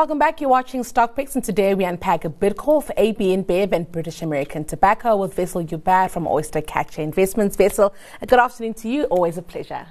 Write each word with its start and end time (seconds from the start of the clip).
Welcome 0.00 0.18
back. 0.18 0.40
You're 0.40 0.48
watching 0.48 0.82
Stock 0.82 1.14
Picks, 1.14 1.34
and 1.34 1.44
today 1.44 1.74
we 1.74 1.84
unpack 1.84 2.24
a 2.24 2.30
Bidcorp 2.30 2.90
AB 2.96 3.36
InBev 3.36 3.70
and 3.72 3.92
British 3.92 4.22
American 4.22 4.64
Tobacco 4.64 5.14
with 5.14 5.36
Wessel 5.36 5.62
Joubert 5.62 6.10
from 6.10 6.26
Oyster 6.26 6.62
Catcher 6.62 7.02
Investments. 7.02 7.58
Wessel, 7.58 7.92
good 8.26 8.38
afternoon 8.38 8.72
to 8.72 8.88
you. 8.88 9.04
Always 9.04 9.36
a 9.36 9.42
pleasure. 9.42 9.86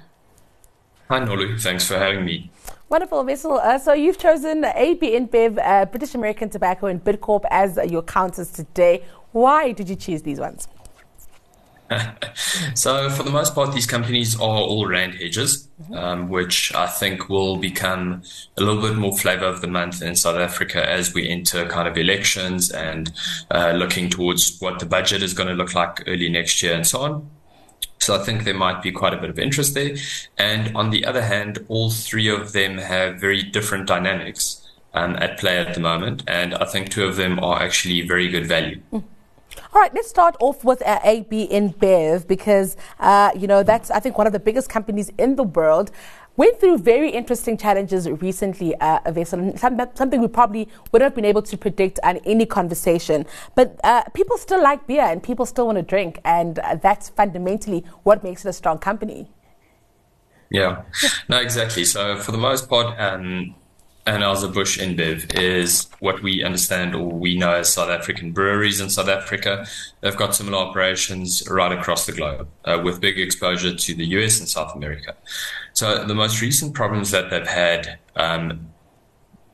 Hi, 1.08 1.20
Nolu. 1.20 1.62
Thanks 1.62 1.86
for 1.86 1.96
having 1.96 2.24
me. 2.24 2.50
Wonderful, 2.88 3.22
Wessel. 3.24 3.60
Uh, 3.60 3.78
so 3.78 3.92
you've 3.92 4.18
chosen 4.18 4.64
AB 4.64 5.00
InBev, 5.00 5.64
uh, 5.64 5.84
British 5.84 6.16
American 6.16 6.50
Tobacco, 6.50 6.88
and 6.88 7.04
Bidcorp 7.04 7.44
as 7.48 7.78
your 7.88 8.02
counters 8.02 8.50
today. 8.50 9.04
Why 9.30 9.70
did 9.70 9.88
you 9.88 9.94
choose 9.94 10.22
these 10.22 10.40
ones? 10.40 10.66
so, 12.74 13.10
for 13.10 13.22
the 13.22 13.30
most 13.30 13.54
part, 13.54 13.74
these 13.74 13.86
companies 13.86 14.36
are 14.36 14.58
all 14.60 14.86
rand 14.86 15.14
hedges, 15.14 15.68
mm-hmm. 15.82 15.94
um, 15.94 16.28
which 16.28 16.72
I 16.74 16.86
think 16.86 17.28
will 17.28 17.56
become 17.56 18.22
a 18.56 18.62
little 18.62 18.80
bit 18.80 18.96
more 18.96 19.16
flavor 19.16 19.46
of 19.46 19.60
the 19.60 19.66
month 19.66 20.02
in 20.02 20.14
South 20.14 20.36
Africa 20.36 20.88
as 20.88 21.14
we 21.14 21.28
enter 21.28 21.66
kind 21.66 21.88
of 21.88 21.96
elections 21.96 22.70
and 22.70 23.12
uh, 23.50 23.72
looking 23.72 24.08
towards 24.08 24.58
what 24.60 24.78
the 24.78 24.86
budget 24.86 25.22
is 25.22 25.34
going 25.34 25.48
to 25.48 25.54
look 25.54 25.74
like 25.74 26.04
early 26.06 26.28
next 26.28 26.62
year 26.62 26.74
and 26.74 26.86
so 26.86 27.00
on. 27.00 27.30
So 27.98 28.14
I 28.14 28.24
think 28.24 28.44
there 28.44 28.54
might 28.54 28.82
be 28.82 28.92
quite 28.92 29.12
a 29.12 29.18
bit 29.18 29.28
of 29.28 29.38
interest 29.38 29.74
there. 29.74 29.94
And 30.38 30.74
on 30.76 30.90
the 30.90 31.04
other 31.04 31.22
hand, 31.22 31.64
all 31.68 31.90
three 31.90 32.28
of 32.28 32.52
them 32.52 32.78
have 32.78 33.20
very 33.20 33.42
different 33.42 33.86
dynamics 33.86 34.66
um, 34.94 35.16
at 35.16 35.38
play 35.38 35.58
at 35.58 35.74
the 35.74 35.80
moment. 35.80 36.22
And 36.26 36.54
I 36.54 36.64
think 36.64 36.90
two 36.90 37.04
of 37.04 37.16
them 37.16 37.38
are 37.40 37.60
actually 37.60 38.00
very 38.02 38.28
good 38.28 38.46
value. 38.46 38.80
Mm. 38.92 39.04
All 39.72 39.80
right, 39.80 39.92
let's 39.94 40.08
start 40.08 40.36
off 40.40 40.64
with 40.64 40.82
uh, 40.86 41.00
AB 41.04 41.48
InBev 41.48 42.26
because, 42.26 42.76
uh, 42.98 43.30
you 43.36 43.46
know, 43.46 43.62
that's, 43.62 43.90
I 43.90 44.00
think, 44.00 44.18
one 44.18 44.26
of 44.26 44.32
the 44.32 44.40
biggest 44.40 44.68
companies 44.68 45.10
in 45.18 45.36
the 45.36 45.44
world. 45.44 45.90
Went 46.36 46.58
through 46.58 46.78
very 46.78 47.10
interesting 47.10 47.58
challenges 47.58 48.08
recently, 48.08 48.74
uh, 48.80 49.00
something 49.24 50.20
we 50.20 50.28
probably 50.28 50.68
wouldn't 50.90 51.06
have 51.06 51.14
been 51.14 51.24
able 51.24 51.42
to 51.42 51.56
predict 51.58 51.98
in 52.02 52.16
any 52.18 52.46
conversation. 52.46 53.26
But 53.54 53.78
uh, 53.84 54.04
people 54.14 54.38
still 54.38 54.62
like 54.62 54.86
beer 54.86 55.02
and 55.02 55.22
people 55.22 55.44
still 55.44 55.66
want 55.66 55.76
to 55.76 55.82
drink, 55.82 56.20
and 56.24 56.58
uh, 56.60 56.76
that's 56.76 57.10
fundamentally 57.10 57.84
what 58.04 58.24
makes 58.24 58.44
it 58.44 58.48
a 58.48 58.52
strong 58.52 58.78
company. 58.78 59.30
Yeah, 60.50 60.82
no, 61.28 61.38
exactly. 61.38 61.84
So 61.84 62.16
for 62.16 62.32
the 62.32 62.38
most 62.38 62.68
part, 62.70 62.98
um, 62.98 63.54
Anheuser-Busch 64.10 64.78
InBev 64.78 65.38
is 65.38 65.88
what 66.00 66.20
we 66.20 66.42
understand 66.42 66.96
or 66.96 67.06
we 67.06 67.38
know 67.38 67.52
as 67.52 67.72
South 67.72 67.90
African 67.90 68.32
breweries 68.32 68.80
in 68.80 68.90
South 68.90 69.08
Africa. 69.08 69.64
They've 70.00 70.16
got 70.16 70.34
similar 70.34 70.58
operations 70.58 71.48
right 71.48 71.70
across 71.70 72.06
the 72.06 72.12
globe 72.12 72.48
uh, 72.64 72.80
with 72.82 73.00
big 73.00 73.20
exposure 73.20 73.74
to 73.74 73.94
the 73.94 74.04
US 74.16 74.40
and 74.40 74.48
South 74.48 74.74
America. 74.74 75.14
So 75.74 76.04
the 76.04 76.14
most 76.14 76.42
recent 76.42 76.74
problems 76.74 77.12
that 77.12 77.30
they've 77.30 77.46
had 77.46 78.00
um, 78.16 78.70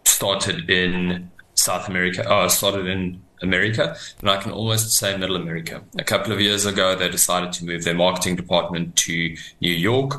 started 0.05 0.71
in 0.71 1.31
South 1.55 1.87
America, 1.89 2.25
oh, 2.27 2.49
started 2.49 2.87
in 2.87 3.23
America, 3.43 3.95
and 4.21 4.31
I 4.31 4.39
can 4.39 4.53
almost 4.53 4.93
say 4.93 5.17
Middle 5.19 5.37
America. 5.37 5.83
A 5.99 6.05
couple 6.05 6.33
of 6.33 6.41
years 6.41 6.65
ago, 6.65 6.97
they 6.97 7.11
decided 7.11 7.53
to 7.55 7.67
move 7.67 7.85
their 7.85 7.95
marketing 7.95 8.37
department 8.37 8.97
to 8.97 9.37
New 9.61 9.73
York. 9.73 10.15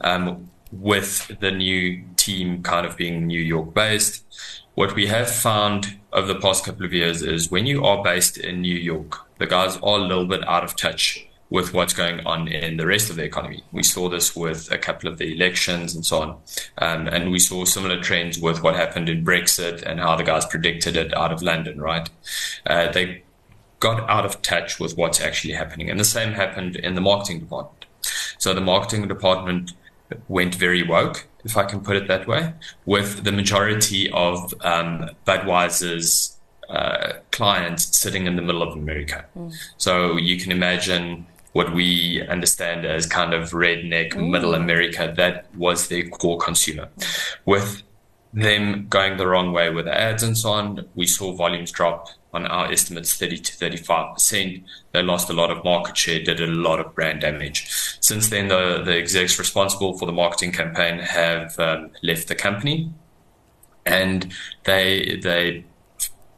Um, 0.00 0.48
with 0.80 1.36
the 1.40 1.50
new 1.50 2.04
team 2.16 2.62
kind 2.62 2.86
of 2.86 2.96
being 2.96 3.26
New 3.26 3.40
York 3.40 3.74
based. 3.74 4.24
What 4.74 4.94
we 4.94 5.06
have 5.06 5.30
found 5.30 5.98
over 6.12 6.26
the 6.26 6.40
past 6.40 6.64
couple 6.64 6.84
of 6.84 6.92
years 6.92 7.22
is 7.22 7.50
when 7.50 7.66
you 7.66 7.84
are 7.84 8.02
based 8.02 8.38
in 8.38 8.60
New 8.60 8.76
York, 8.76 9.18
the 9.38 9.46
guys 9.46 9.76
are 9.76 9.98
a 9.98 10.02
little 10.02 10.26
bit 10.26 10.46
out 10.48 10.64
of 10.64 10.76
touch 10.76 11.26
with 11.50 11.72
what's 11.72 11.92
going 11.92 12.18
on 12.26 12.48
in 12.48 12.76
the 12.76 12.86
rest 12.86 13.10
of 13.10 13.16
the 13.16 13.22
economy. 13.22 13.62
We 13.70 13.82
saw 13.82 14.08
this 14.08 14.34
with 14.34 14.72
a 14.72 14.78
couple 14.78 15.08
of 15.08 15.18
the 15.18 15.32
elections 15.32 15.94
and 15.94 16.04
so 16.04 16.22
on. 16.22 16.30
Um, 16.78 17.06
and 17.06 17.30
we 17.30 17.38
saw 17.38 17.64
similar 17.64 18.00
trends 18.00 18.40
with 18.40 18.62
what 18.62 18.74
happened 18.74 19.08
in 19.08 19.24
Brexit 19.24 19.82
and 19.82 20.00
how 20.00 20.16
the 20.16 20.24
guys 20.24 20.46
predicted 20.46 20.96
it 20.96 21.16
out 21.16 21.32
of 21.32 21.42
London, 21.42 21.80
right? 21.80 22.08
Uh, 22.66 22.90
they 22.90 23.22
got 23.78 24.08
out 24.08 24.24
of 24.24 24.42
touch 24.42 24.80
with 24.80 24.96
what's 24.96 25.20
actually 25.20 25.54
happening. 25.54 25.90
And 25.90 26.00
the 26.00 26.04
same 26.04 26.32
happened 26.32 26.76
in 26.76 26.94
the 26.94 27.00
marketing 27.00 27.40
department. 27.40 27.84
So 28.38 28.52
the 28.54 28.60
marketing 28.60 29.06
department 29.06 29.74
went 30.28 30.54
very 30.54 30.82
woke, 30.82 31.26
if 31.44 31.56
I 31.56 31.64
can 31.64 31.80
put 31.80 31.96
it 31.96 32.08
that 32.08 32.26
way, 32.26 32.54
with 32.86 33.24
the 33.24 33.32
majority 33.32 34.10
of 34.10 34.54
um, 34.60 35.10
Budweiser's 35.26 36.38
uh, 36.68 37.14
clients 37.30 37.96
sitting 37.96 38.26
in 38.26 38.36
the 38.36 38.42
middle 38.42 38.62
of 38.62 38.76
America. 38.76 39.24
Mm. 39.36 39.54
So 39.76 40.16
you 40.16 40.38
can 40.38 40.52
imagine 40.52 41.26
what 41.52 41.72
we 41.72 42.26
understand 42.28 42.84
as 42.84 43.06
kind 43.06 43.32
of 43.32 43.50
redneck 43.50 44.12
mm. 44.12 44.30
middle 44.30 44.54
America. 44.54 45.12
That 45.16 45.46
was 45.56 45.88
their 45.88 46.08
core 46.08 46.38
consumer. 46.38 46.88
With 47.44 47.82
them 48.32 48.86
going 48.88 49.16
the 49.16 49.26
wrong 49.26 49.52
way 49.52 49.70
with 49.70 49.84
the 49.84 49.96
ads 49.96 50.22
and 50.22 50.36
so 50.36 50.50
on, 50.50 50.88
we 50.94 51.06
saw 51.06 51.32
volumes 51.32 51.70
drop 51.70 52.08
on 52.34 52.46
our 52.46 52.70
estimates 52.70 53.14
30 53.14 53.38
to 53.38 53.52
35%. 53.52 54.64
They 54.92 55.02
lost 55.02 55.30
a 55.30 55.32
lot 55.32 55.50
of 55.50 55.64
market 55.64 55.96
share, 55.96 56.22
did 56.22 56.40
a 56.40 56.46
lot 56.46 56.80
of 56.80 56.94
brand 56.94 57.20
damage. 57.20 57.66
Since 58.00 58.28
then, 58.28 58.48
the, 58.48 58.82
the 58.84 58.98
execs 58.98 59.38
responsible 59.38 59.96
for 59.96 60.06
the 60.06 60.12
marketing 60.12 60.52
campaign 60.52 60.98
have 60.98 61.58
um, 61.58 61.90
left 62.02 62.28
the 62.28 62.34
company 62.34 62.92
and 63.86 64.32
they, 64.64 65.20
they 65.22 65.64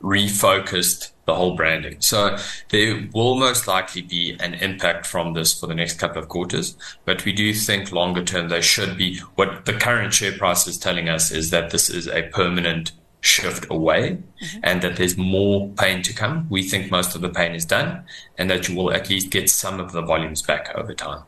refocused 0.03 1.13
the 1.25 1.35
whole 1.35 1.57
branding. 1.57 2.01
So 2.01 2.37
there 2.69 3.09
will 3.13 3.35
most 3.37 3.67
likely 3.67 4.03
be 4.03 4.37
an 4.39 4.55
impact 4.55 5.07
from 5.07 5.33
this 5.33 5.59
for 5.59 5.67
the 5.67 5.75
next 5.75 5.99
couple 5.99 6.23
of 6.23 6.29
quarters, 6.29 6.77
but 7.05 7.25
we 7.25 7.33
do 7.33 7.53
think 7.53 7.91
longer 7.91 8.23
term 8.23 8.49
they 8.49 8.61
should 8.61 8.97
be. 8.97 9.19
What 9.35 9.65
the 9.65 9.73
current 9.73 10.15
share 10.15 10.37
price 10.37 10.67
is 10.67 10.79
telling 10.79 11.09
us 11.09 11.33
is 11.33 11.51
that 11.51 11.71
this 11.71 11.91
is 11.91 12.07
a 12.07 12.29
permanent 12.29 12.93
shift 13.21 13.67
away 13.71 14.19
mm-hmm. 14.43 14.59
and 14.63 14.83
that 14.83 14.97
there's 14.97 15.17
more 15.17 15.69
pain 15.71 16.03
to 16.03 16.13
come. 16.13 16.47
We 16.49 16.63
think 16.63 16.91
most 16.91 17.15
of 17.15 17.21
the 17.21 17.29
pain 17.29 17.55
is 17.55 17.65
done 17.65 18.05
and 18.39 18.49
that 18.51 18.69
you 18.69 18.77
will 18.77 18.93
at 18.93 19.09
least 19.09 19.31
get 19.31 19.51
some 19.51 19.81
of 19.81 19.93
the 19.93 20.03
volumes 20.03 20.43
back 20.43 20.73
over 20.75 20.95
time. 20.95 21.23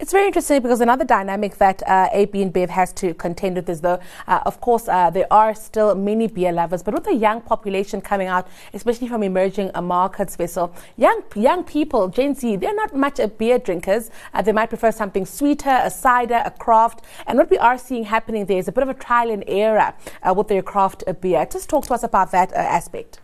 It's 0.00 0.12
very 0.12 0.28
interesting 0.28 0.62
because 0.62 0.80
another 0.80 1.04
dynamic 1.04 1.56
that 1.56 1.82
uh, 1.84 2.08
AB 2.12 2.44
InBev 2.44 2.68
has 2.68 2.92
to 2.92 3.14
contend 3.14 3.56
with 3.56 3.68
is 3.68 3.80
though, 3.80 3.98
uh, 4.28 4.38
of 4.46 4.60
course, 4.60 4.86
uh, 4.86 5.10
there 5.10 5.26
are 5.28 5.56
still 5.56 5.92
many 5.96 6.28
beer 6.28 6.52
lovers, 6.52 6.84
but 6.84 6.94
with 6.94 7.02
the 7.02 7.16
young 7.16 7.40
population 7.40 8.00
coming 8.00 8.28
out, 8.28 8.46
especially 8.72 9.08
from 9.08 9.24
emerging 9.24 9.72
uh, 9.74 9.82
markets, 9.82 10.38
Wessel, 10.38 10.72
young 10.96 11.24
young 11.34 11.64
people, 11.64 12.06
Gen 12.06 12.36
Z, 12.36 12.54
they're 12.56 12.76
not 12.76 12.94
much 12.94 13.18
of 13.18 13.36
beer 13.38 13.58
drinkers. 13.58 14.10
Uh, 14.32 14.40
they 14.40 14.52
might 14.52 14.68
prefer 14.68 14.92
something 14.92 15.26
sweeter, 15.26 15.80
a 15.82 15.90
cider, 15.90 16.42
a 16.44 16.52
craft. 16.52 17.04
And 17.26 17.36
what 17.36 17.50
we 17.50 17.58
are 17.58 17.76
seeing 17.76 18.04
happening 18.04 18.46
there 18.46 18.58
is 18.58 18.68
a 18.68 18.72
bit 18.72 18.84
of 18.84 18.88
a 18.88 18.94
trial 18.94 19.32
and 19.32 19.42
error 19.48 19.94
uh, 20.22 20.32
with 20.32 20.46
their 20.46 20.62
craft 20.62 21.02
beer. 21.20 21.44
Just 21.50 21.68
talk 21.68 21.86
to 21.86 21.94
us 21.94 22.04
about 22.04 22.30
that 22.30 22.52
aspect. 22.52 23.18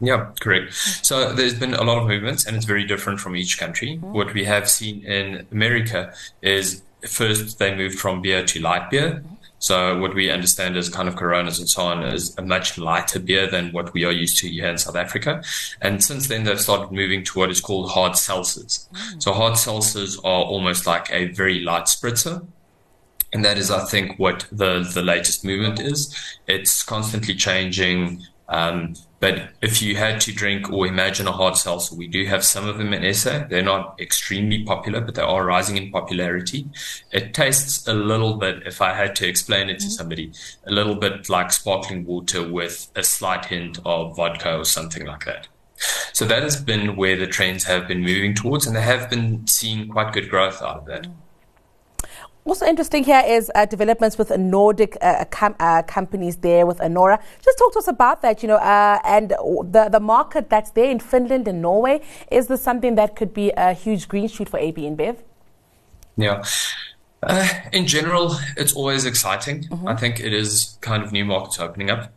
Yeah, 0.00 0.30
correct. 0.40 0.74
So 0.74 1.32
there's 1.32 1.54
been 1.54 1.74
a 1.74 1.82
lot 1.82 1.98
of 1.98 2.08
movements, 2.08 2.46
and 2.46 2.56
it's 2.56 2.66
very 2.66 2.84
different 2.84 3.20
from 3.20 3.36
each 3.36 3.58
country. 3.58 3.96
Mm-hmm. 3.96 4.12
What 4.12 4.34
we 4.34 4.44
have 4.44 4.68
seen 4.68 5.04
in 5.04 5.46
America 5.52 6.12
is 6.42 6.82
first 7.06 7.58
they 7.58 7.74
moved 7.74 7.98
from 7.98 8.22
beer 8.22 8.44
to 8.44 8.60
light 8.60 8.90
beer. 8.90 9.12
Mm-hmm. 9.12 9.34
So 9.64 9.98
what 9.98 10.14
we 10.14 10.30
understand 10.30 10.76
is 10.76 10.90
kind 10.90 11.08
of 11.08 11.16
Coronas 11.16 11.58
and 11.58 11.66
so 11.66 11.84
on 11.84 12.02
is 12.02 12.36
a 12.36 12.42
much 12.42 12.76
lighter 12.76 13.18
beer 13.18 13.50
than 13.50 13.72
what 13.72 13.94
we 13.94 14.04
are 14.04 14.12
used 14.12 14.36
to 14.40 14.48
here 14.48 14.68
in 14.68 14.76
South 14.76 14.94
Africa. 14.94 15.42
And 15.80 16.04
since 16.04 16.28
then 16.28 16.44
they've 16.44 16.60
started 16.60 16.92
moving 16.92 17.24
to 17.24 17.38
what 17.38 17.50
is 17.50 17.62
called 17.62 17.90
hard 17.90 18.12
seltzers. 18.12 18.86
Mm. 18.90 19.22
So 19.22 19.32
hard 19.32 19.54
seltzers 19.54 20.18
are 20.18 20.44
almost 20.44 20.86
like 20.86 21.10
a 21.10 21.28
very 21.28 21.60
light 21.60 21.84
spritzer. 21.84 22.46
And 23.32 23.42
that 23.46 23.56
is, 23.56 23.70
I 23.70 23.82
think, 23.86 24.18
what 24.18 24.46
the, 24.52 24.88
the 24.92 25.00
latest 25.00 25.46
movement 25.46 25.80
is. 25.80 26.14
It's 26.46 26.82
constantly 26.82 27.34
changing. 27.34 28.22
Um, 28.48 28.94
but 29.20 29.50
if 29.62 29.80
you 29.80 29.96
had 29.96 30.20
to 30.22 30.32
drink 30.32 30.70
or 30.70 30.86
imagine 30.86 31.26
a 31.26 31.32
hard 31.32 31.56
seltzer, 31.56 31.96
we 31.96 32.06
do 32.06 32.26
have 32.26 32.44
some 32.44 32.68
of 32.68 32.76
them 32.76 32.92
in 32.92 33.14
SA. 33.14 33.46
They're 33.48 33.62
not 33.62 33.98
extremely 33.98 34.64
popular, 34.64 35.00
but 35.00 35.14
they 35.14 35.22
are 35.22 35.46
rising 35.46 35.78
in 35.78 35.90
popularity. 35.90 36.68
It 37.10 37.32
tastes 37.32 37.88
a 37.88 37.94
little 37.94 38.34
bit, 38.34 38.66
if 38.66 38.82
I 38.82 38.92
had 38.92 39.16
to 39.16 39.26
explain 39.26 39.70
it 39.70 39.78
to 39.78 39.86
mm-hmm. 39.86 39.90
somebody, 39.92 40.32
a 40.66 40.72
little 40.72 40.94
bit 40.94 41.30
like 41.30 41.52
sparkling 41.52 42.04
water 42.04 42.46
with 42.46 42.90
a 42.94 43.02
slight 43.02 43.46
hint 43.46 43.78
of 43.86 44.16
vodka 44.16 44.58
or 44.58 44.64
something 44.64 45.06
like 45.06 45.24
that. 45.24 45.48
So 46.12 46.24
that 46.26 46.42
has 46.42 46.62
been 46.62 46.96
where 46.96 47.16
the 47.16 47.26
trends 47.26 47.64
have 47.64 47.88
been 47.88 48.02
moving 48.02 48.34
towards, 48.34 48.66
and 48.66 48.76
they 48.76 48.82
have 48.82 49.08
been 49.08 49.46
seeing 49.46 49.88
quite 49.88 50.12
good 50.12 50.28
growth 50.28 50.60
out 50.62 50.76
of 50.78 50.86
that. 50.86 51.06
Also 52.46 52.66
interesting 52.66 53.04
here 53.04 53.22
is 53.26 53.50
uh, 53.54 53.64
developments 53.64 54.18
with 54.18 54.30
Nordic 54.36 54.98
uh, 55.00 55.24
com- 55.30 55.56
uh, 55.58 55.82
companies 55.82 56.36
there 56.36 56.66
with 56.66 56.78
Anora. 56.78 57.18
Just 57.42 57.56
talk 57.56 57.72
to 57.72 57.78
us 57.78 57.88
about 57.88 58.20
that, 58.20 58.42
you 58.42 58.48
know, 58.48 58.56
uh, 58.56 58.98
and 59.02 59.30
the 59.30 59.88
the 59.90 60.00
market 60.00 60.50
that's 60.50 60.70
there 60.72 60.90
in 60.90 61.00
Finland 61.00 61.48
and 61.48 61.62
Norway. 61.62 62.02
Is 62.30 62.48
this 62.48 62.62
something 62.62 62.96
that 62.96 63.16
could 63.16 63.32
be 63.32 63.50
a 63.56 63.72
huge 63.72 64.08
green 64.08 64.28
shoot 64.28 64.50
for 64.50 64.58
AB 64.58 64.82
InBev? 64.82 65.16
Yeah. 66.18 66.44
Uh, 67.22 67.48
in 67.72 67.86
general, 67.86 68.36
it's 68.58 68.74
always 68.74 69.06
exciting. 69.06 69.64
Mm-hmm. 69.64 69.88
I 69.88 69.96
think 69.96 70.20
it 70.20 70.34
is 70.34 70.76
kind 70.82 71.02
of 71.02 71.12
new 71.12 71.24
markets 71.24 71.58
opening 71.58 71.88
up. 71.88 72.12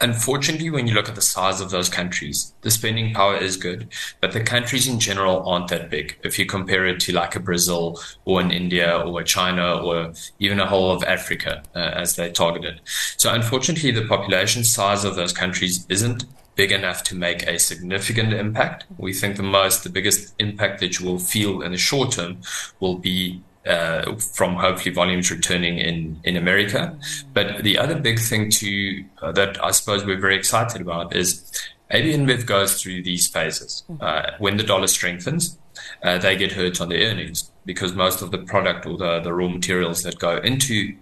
Unfortunately, 0.00 0.70
when 0.70 0.86
you 0.86 0.94
look 0.94 1.08
at 1.08 1.14
the 1.14 1.22
size 1.22 1.60
of 1.60 1.70
those 1.70 1.88
countries, 1.88 2.52
the 2.62 2.70
spending 2.70 3.14
power 3.14 3.36
is 3.36 3.56
good, 3.56 3.88
but 4.20 4.32
the 4.32 4.40
countries 4.40 4.86
in 4.86 5.00
general 5.00 5.48
aren't 5.48 5.68
that 5.68 5.90
big. 5.90 6.18
If 6.22 6.38
you 6.38 6.46
compare 6.46 6.86
it 6.86 7.00
to 7.00 7.12
like 7.12 7.36
a 7.36 7.40
Brazil 7.40 8.00
or 8.24 8.40
an 8.40 8.50
India 8.50 8.98
or 8.98 9.20
a 9.20 9.24
China 9.24 9.76
or 9.78 10.12
even 10.38 10.60
a 10.60 10.66
whole 10.66 10.90
of 10.90 11.02
Africa 11.04 11.62
uh, 11.74 11.78
as 11.78 12.16
they 12.16 12.30
targeted. 12.30 12.80
So 13.16 13.32
unfortunately, 13.32 13.90
the 13.90 14.06
population 14.06 14.64
size 14.64 15.04
of 15.04 15.16
those 15.16 15.32
countries 15.32 15.86
isn't 15.88 16.24
big 16.56 16.72
enough 16.72 17.02
to 17.04 17.14
make 17.14 17.46
a 17.46 17.58
significant 17.58 18.32
impact. 18.32 18.86
We 18.98 19.12
think 19.12 19.36
the 19.36 19.42
most, 19.42 19.84
the 19.84 19.90
biggest 19.90 20.34
impact 20.38 20.80
that 20.80 20.98
you 20.98 21.06
will 21.06 21.18
feel 21.18 21.60
in 21.62 21.72
the 21.72 21.78
short 21.78 22.12
term 22.12 22.38
will 22.80 22.96
be 22.96 23.42
uh, 23.66 24.14
from 24.16 24.54
hopefully 24.54 24.94
volumes 24.94 25.30
returning 25.30 25.78
in, 25.78 26.20
in 26.24 26.36
America. 26.36 26.96
But 27.32 27.62
the 27.62 27.78
other 27.78 27.98
big 27.98 28.18
thing 28.18 28.50
to 28.50 29.04
uh, 29.22 29.32
that 29.32 29.62
I 29.62 29.70
suppose 29.72 30.04
we're 30.04 30.20
very 30.20 30.36
excited 30.36 30.80
about 30.80 31.14
is 31.14 31.50
AB 31.90 32.12
InBev 32.12 32.46
goes 32.46 32.80
through 32.80 33.02
these 33.02 33.28
phases. 33.28 33.84
Uh, 34.00 34.32
when 34.38 34.56
the 34.56 34.62
dollar 34.62 34.86
strengthens, 34.86 35.58
uh, 36.02 36.18
they 36.18 36.36
get 36.36 36.52
hurt 36.52 36.80
on 36.80 36.88
their 36.88 37.10
earnings 37.10 37.50
because 37.64 37.92
most 37.94 38.22
of 38.22 38.30
the 38.30 38.38
product 38.38 38.86
or 38.86 38.96
the, 38.96 39.20
the 39.20 39.32
raw 39.32 39.48
materials 39.48 40.02
that 40.02 40.18
go 40.18 40.38
into 40.38 40.96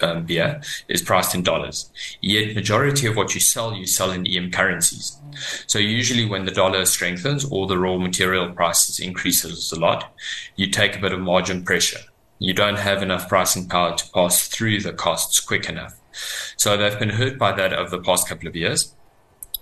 um, 0.00 0.24
beer 0.24 0.60
is 0.88 1.02
priced 1.02 1.34
in 1.34 1.42
dollars. 1.42 1.90
Yet 2.20 2.54
majority 2.54 3.06
of 3.06 3.16
what 3.16 3.34
you 3.34 3.40
sell, 3.40 3.74
you 3.74 3.86
sell 3.86 4.10
in 4.10 4.26
EM 4.26 4.50
currencies. 4.50 5.18
So 5.66 5.78
usually 5.78 6.24
when 6.24 6.44
the 6.44 6.50
dollar 6.50 6.84
strengthens 6.84 7.44
or 7.44 7.66
the 7.66 7.78
raw 7.78 7.96
material 7.96 8.52
prices 8.52 9.00
increases 9.00 9.72
a 9.72 9.78
lot, 9.78 10.12
you 10.56 10.70
take 10.70 10.96
a 10.96 11.00
bit 11.00 11.12
of 11.12 11.20
margin 11.20 11.64
pressure. 11.64 12.00
You 12.38 12.54
don't 12.54 12.78
have 12.78 13.02
enough 13.02 13.28
pricing 13.28 13.68
power 13.68 13.96
to 13.96 14.10
pass 14.12 14.46
through 14.46 14.80
the 14.80 14.92
costs 14.92 15.40
quick 15.40 15.68
enough. 15.68 15.98
So 16.56 16.76
they've 16.76 16.98
been 16.98 17.10
hurt 17.10 17.38
by 17.38 17.52
that 17.52 17.72
over 17.72 17.90
the 17.90 18.02
past 18.02 18.28
couple 18.28 18.48
of 18.48 18.56
years. 18.56 18.94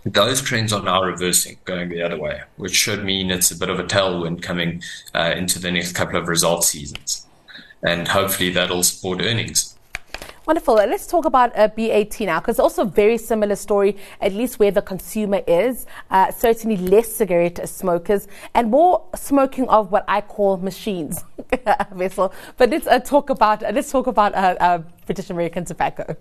Those 0.04 0.40
trends 0.40 0.72
are 0.72 0.82
now 0.82 1.02
reversing, 1.02 1.58
going 1.64 1.88
the 1.88 2.02
other 2.02 2.18
way, 2.18 2.42
which 2.56 2.74
should 2.74 3.04
mean 3.04 3.30
it's 3.30 3.50
a 3.50 3.58
bit 3.58 3.70
of 3.70 3.80
a 3.80 3.84
tailwind 3.84 4.42
coming 4.42 4.82
uh, 5.14 5.34
into 5.36 5.58
the 5.58 5.72
next 5.72 5.92
couple 5.92 6.16
of 6.16 6.28
result 6.28 6.64
seasons. 6.64 7.26
And 7.82 8.08
hopefully 8.08 8.50
that'll 8.50 8.84
support 8.84 9.20
earnings. 9.20 9.76
Wonderful. 10.46 10.74
Let's 10.76 11.08
talk 11.08 11.24
about 11.24 11.50
uh, 11.58 11.66
BAT 11.66 12.20
now, 12.20 12.38
because 12.38 12.60
also 12.60 12.84
very 12.84 13.18
similar 13.18 13.56
story, 13.56 13.96
at 14.20 14.32
least 14.32 14.60
where 14.60 14.70
the 14.70 14.80
consumer 14.80 15.42
is. 15.44 15.86
Uh, 16.08 16.30
certainly 16.30 16.76
less 16.76 17.12
cigarette 17.12 17.68
smokers 17.68 18.28
and 18.54 18.70
more 18.70 19.02
smoking 19.16 19.68
of 19.68 19.90
what 19.90 20.04
I 20.06 20.20
call 20.20 20.58
machines, 20.58 21.24
Wessel. 21.92 22.32
But 22.56 22.70
let's 22.70 22.86
uh, 22.86 23.00
talk 23.00 23.30
about 23.30 23.62
uh, 23.62 23.70
let's 23.72 23.90
talk 23.90 24.06
about 24.06 24.34
uh, 24.34 24.56
uh, 24.60 24.78
British 25.06 25.30
American 25.30 25.64
tobacco. 25.64 26.16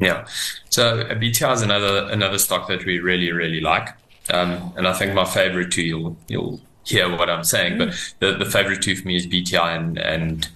Yeah. 0.00 0.26
So 0.70 1.04
BTI 1.04 1.54
is 1.54 1.62
another 1.62 2.08
another 2.10 2.38
stock 2.38 2.68
that 2.68 2.84
we 2.84 2.98
really 2.98 3.32
really 3.32 3.60
like, 3.60 3.88
um, 4.30 4.72
and 4.76 4.88
I 4.88 4.92
think 4.92 5.14
my 5.14 5.24
favorite 5.24 5.72
too. 5.72 5.82
You'll 5.82 6.16
you'll 6.28 6.60
hear 6.84 7.08
what 7.10 7.30
I'm 7.30 7.44
saying, 7.44 7.74
mm. 7.74 7.78
but 7.78 8.14
the, 8.18 8.44
the 8.44 8.50
favorite 8.50 8.82
two 8.82 8.96
for 8.96 9.06
me 9.06 9.16
is 9.16 9.26
BTI 9.26 9.76
and 9.76 9.98
and 9.98 10.48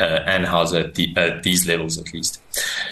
uh, 0.00 0.20
Anheuser 0.26 0.84
at, 0.84 0.94
the, 0.94 1.14
at 1.16 1.42
these 1.42 1.66
levels 1.66 1.98
at 1.98 2.12
least. 2.12 2.40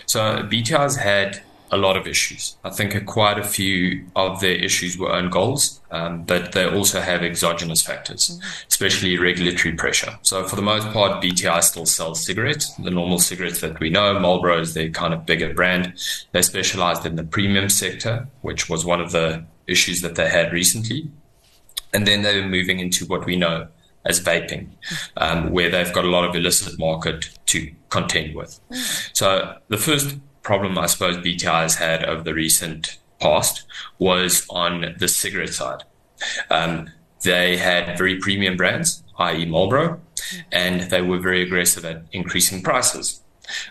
So 0.06 0.20
BTI 0.20 0.78
has 0.78 0.96
had 0.96 1.42
a 1.72 1.76
lot 1.76 1.96
of 1.96 2.06
issues. 2.06 2.56
I 2.64 2.70
think 2.70 3.06
quite 3.06 3.38
a 3.38 3.44
few 3.44 4.06
of 4.16 4.40
their 4.40 4.54
issues 4.54 4.98
were 4.98 5.12
own 5.12 5.30
goals, 5.30 5.80
um, 5.90 6.22
but 6.22 6.52
they 6.52 6.68
also 6.68 7.00
have 7.00 7.22
exogenous 7.22 7.82
factors, 7.82 8.40
especially 8.68 9.18
regulatory 9.18 9.74
pressure. 9.74 10.18
So 10.22 10.44
for 10.44 10.56
the 10.56 10.62
most 10.62 10.88
part, 10.88 11.22
BTI 11.22 11.62
still 11.62 11.86
sells 11.86 12.24
cigarettes, 12.24 12.72
the 12.74 12.90
normal 12.90 13.18
cigarettes 13.18 13.60
that 13.60 13.78
we 13.78 13.90
know. 13.90 14.18
Marlboro 14.18 14.60
is 14.60 14.74
their 14.74 14.90
kind 14.90 15.14
of 15.14 15.26
bigger 15.26 15.54
brand. 15.54 15.94
They 16.32 16.42
specialized 16.42 17.06
in 17.06 17.16
the 17.16 17.24
premium 17.24 17.68
sector, 17.68 18.26
which 18.42 18.68
was 18.68 18.84
one 18.84 19.00
of 19.00 19.12
the 19.12 19.44
issues 19.66 20.00
that 20.00 20.16
they 20.16 20.28
had 20.28 20.52
recently. 20.52 21.08
And 21.92 22.06
then 22.06 22.22
they 22.22 22.40
were 22.40 22.48
moving 22.48 22.80
into 22.80 23.06
what 23.06 23.26
we 23.26 23.36
know 23.36 23.68
as 24.04 24.20
vaping, 24.20 24.68
um, 25.16 25.50
where 25.50 25.70
they've 25.70 25.92
got 25.92 26.04
a 26.04 26.08
lot 26.08 26.24
of 26.24 26.34
illicit 26.34 26.78
market 26.78 27.28
to 27.46 27.70
contend 27.90 28.34
with. 28.34 28.58
So 29.12 29.56
the 29.68 29.76
first 29.76 30.16
problem 30.42 30.78
I 30.78 30.86
suppose 30.86 31.16
BTI 31.18 31.62
has 31.62 31.76
had 31.76 32.04
over 32.04 32.22
the 32.22 32.34
recent 32.34 32.98
past 33.20 33.64
was 33.98 34.46
on 34.50 34.94
the 34.98 35.08
cigarette 35.08 35.54
side. 35.54 35.84
Um, 36.50 36.90
they 37.22 37.56
had 37.56 37.98
very 37.98 38.16
premium 38.16 38.56
brands, 38.56 39.02
i.e. 39.18 39.44
Marlboro, 39.44 40.00
and 40.50 40.82
they 40.90 41.02
were 41.02 41.18
very 41.18 41.42
aggressive 41.42 41.84
at 41.84 42.02
increasing 42.12 42.62
prices. 42.62 43.20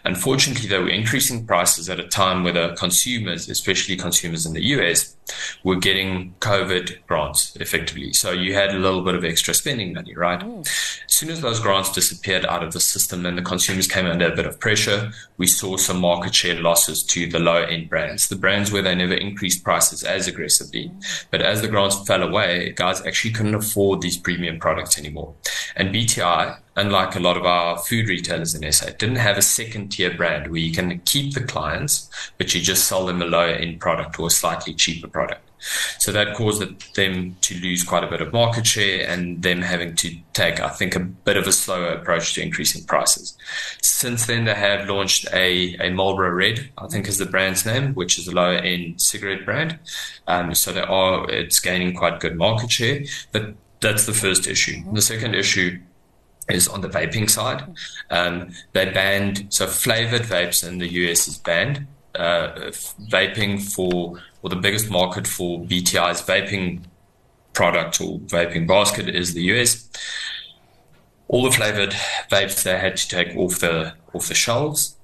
Unfortunately, 0.04 0.68
they 0.68 0.78
were 0.78 0.90
increasing 0.90 1.46
prices 1.46 1.90
at 1.90 2.00
a 2.00 2.08
time 2.08 2.44
where 2.44 2.54
the 2.54 2.76
consumers, 2.76 3.50
especially 3.50 3.96
consumers 3.96 4.46
in 4.46 4.54
the 4.54 4.64
US, 4.66 5.16
were 5.64 5.76
getting 5.76 6.34
COVID 6.40 6.98
grants 7.08 7.56
effectively. 7.58 8.14
So 8.14 8.32
you 8.32 8.54
had 8.54 8.70
a 8.74 8.80
little 8.80 9.02
bit 9.02 9.16
of 9.16 9.24
extra 9.24 9.54
spending 9.54 9.94
money, 9.94 10.16
right? 10.16 10.40
Mm. 10.40 10.62
As 10.62 11.14
soon 11.14 11.30
as 11.30 11.42
those 11.42 11.60
grants 11.60 11.92
disappeared 11.92 12.46
out 12.46 12.64
of 12.64 12.74
the 12.74 12.80
system 12.80 13.26
and 13.26 13.38
the 13.38 13.42
consumers 13.42 13.88
came 13.88 14.06
under 14.06 14.32
a 14.32 14.36
bit 14.36 14.46
of 14.46 14.60
pressure, 14.60 15.12
we 15.38 15.48
saw 15.48 15.78
some 15.78 16.00
market 16.00 16.34
share 16.34 16.60
losses 16.60 17.04
to 17.04 17.28
the 17.28 17.40
low 17.40 17.64
end 17.64 17.90
brands, 17.90 18.28
the 18.28 18.36
brands 18.36 18.72
where 18.72 18.82
they 18.82 18.96
never 18.96 19.14
increased 19.14 19.64
prices 19.64 20.04
as 20.04 20.28
aggressively. 20.28 20.92
But 21.32 21.42
as 21.42 21.62
the 21.62 21.68
grants 21.68 22.06
fell 22.08 22.24
away, 22.24 22.74
guys 22.76 23.06
actually 23.06 23.34
couldn't 23.34 23.56
afford 23.56 24.02
these 24.02 24.18
premium 24.18 24.60
products 24.60 24.98
anymore. 24.98 25.34
And 25.76 25.94
BTI, 25.94 26.58
unlike 26.76 27.16
a 27.16 27.20
lot 27.20 27.38
of 27.38 27.46
our 27.46 27.78
food 27.78 28.08
retailers 28.08 28.56
in 28.56 28.72
SA, 28.72 28.92
didn't 28.98 29.18
have 29.18 29.38
a 29.38 29.42
second 29.42 29.90
tier 29.90 30.16
brand 30.16 30.50
where 30.50 30.60
you 30.60 30.72
can 30.72 31.00
keep 31.00 31.34
the 31.34 31.44
clients, 31.44 32.10
but 32.38 32.54
you 32.54 32.62
just 32.62 32.88
sell 32.88 33.06
them 33.06 33.22
a 33.22 33.26
lower 33.26 33.48
end 33.50 33.80
product 33.80 34.20
or 34.20 34.28
a 34.28 34.32
slightly 34.32 34.74
cheaper 34.74 35.08
product. 35.08 35.42
So 35.98 36.12
that 36.14 36.36
caused 36.36 36.62
them 36.96 37.36
to 37.42 37.60
lose 37.60 37.84
quite 37.84 38.04
a 38.04 38.08
bit 38.08 38.22
of 38.22 38.32
market 38.32 38.66
share 38.66 39.08
and 39.08 39.44
them 39.44 39.62
having 39.62 39.96
to 39.96 40.16
take, 40.34 40.60
I 40.60 40.70
think, 40.70 40.96
a 40.96 41.00
bit 41.00 41.38
of 41.38 41.48
a 41.48 41.52
slower 41.52 41.90
approach 41.90 42.34
to 42.36 42.42
increasing 42.42 42.86
prices. 42.86 43.38
Since 43.82 44.26
then, 44.26 44.46
they 44.46 44.54
have 44.54 44.88
launched 44.88 45.28
a, 45.34 45.76
a 45.80 45.90
Marlboro 45.92 46.30
Red, 46.30 46.70
I 46.78 46.88
think 46.88 47.08
is 47.08 47.18
the 47.18 47.26
brand's 47.26 47.66
name, 47.66 47.94
which 47.94 48.18
is 48.18 48.28
a 48.28 48.32
lower 48.32 48.56
end 48.56 49.02
cigarette 49.02 49.46
brand. 49.46 49.80
Um, 50.28 50.56
so 50.56 50.72
they 50.72 50.82
are, 50.82 51.30
it's 51.30 51.60
gaining 51.60 51.94
quite 51.94 52.22
good 52.22 52.38
market 52.38 52.72
share, 52.72 53.02
but 53.32 53.54
that's 53.82 54.06
the 54.06 54.14
first 54.14 54.48
issue. 54.48 54.82
The 54.94 55.02
second 55.02 55.36
issue 55.36 55.80
is 56.50 56.68
on 56.68 56.82
the 56.82 56.90
vaping 56.90 57.30
side. 57.30 57.64
Um, 58.10 58.52
they 58.74 58.90
banned, 58.92 59.48
so 59.50 59.68
flavored 59.68 60.24
vapes 60.24 60.68
in 60.68 60.78
the 60.80 60.88
US 60.88 61.28
is 61.28 61.38
banned. 61.38 61.88
Uh, 62.16 62.72
vaping 63.10 63.62
for, 63.62 64.20
or 64.42 64.50
the 64.50 64.56
biggest 64.56 64.90
market 64.90 65.28
for 65.28 65.60
BTI's 65.62 66.22
vaping 66.22 66.82
product 67.54 68.02
or 68.02 68.20
vaping 68.20 68.68
basket 68.68 69.08
is 69.10 69.34
the 69.34 69.44
US. 69.54 69.90
All 71.28 71.44
the 71.44 71.52
flavored 71.52 71.92
vapes 72.32 72.64
they 72.64 72.78
had 72.78 72.98
to 72.98 73.08
take 73.08 73.36
off 73.36 73.60
the 73.60 73.94
off 74.14 74.28
the 74.28 74.34
shelves 74.34 74.96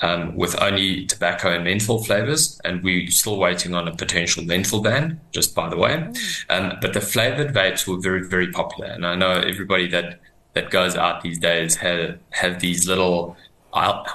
um, 0.00 0.36
with 0.36 0.60
only 0.60 1.06
tobacco 1.06 1.54
and 1.54 1.64
menthol 1.64 2.02
flavors, 2.04 2.60
and 2.64 2.82
we're 2.82 3.10
still 3.10 3.38
waiting 3.38 3.74
on 3.74 3.88
a 3.88 3.94
potential 3.94 4.44
menthol 4.44 4.80
ban, 4.80 5.20
just 5.32 5.54
by 5.54 5.68
the 5.68 5.76
way. 5.76 5.94
Mm. 5.94 6.44
Um, 6.50 6.78
but 6.80 6.92
the 6.92 7.00
flavored 7.00 7.52
vapes 7.52 7.86
were 7.86 7.98
very, 7.98 8.26
very 8.26 8.50
popular, 8.50 8.90
and 8.90 9.06
I 9.06 9.14
know 9.14 9.32
everybody 9.32 9.88
that 9.88 10.20
that 10.54 10.70
goes 10.70 10.96
out 10.96 11.22
these 11.22 11.38
days 11.38 11.76
have 11.76 12.18
have 12.30 12.60
these 12.60 12.86
little 12.86 13.36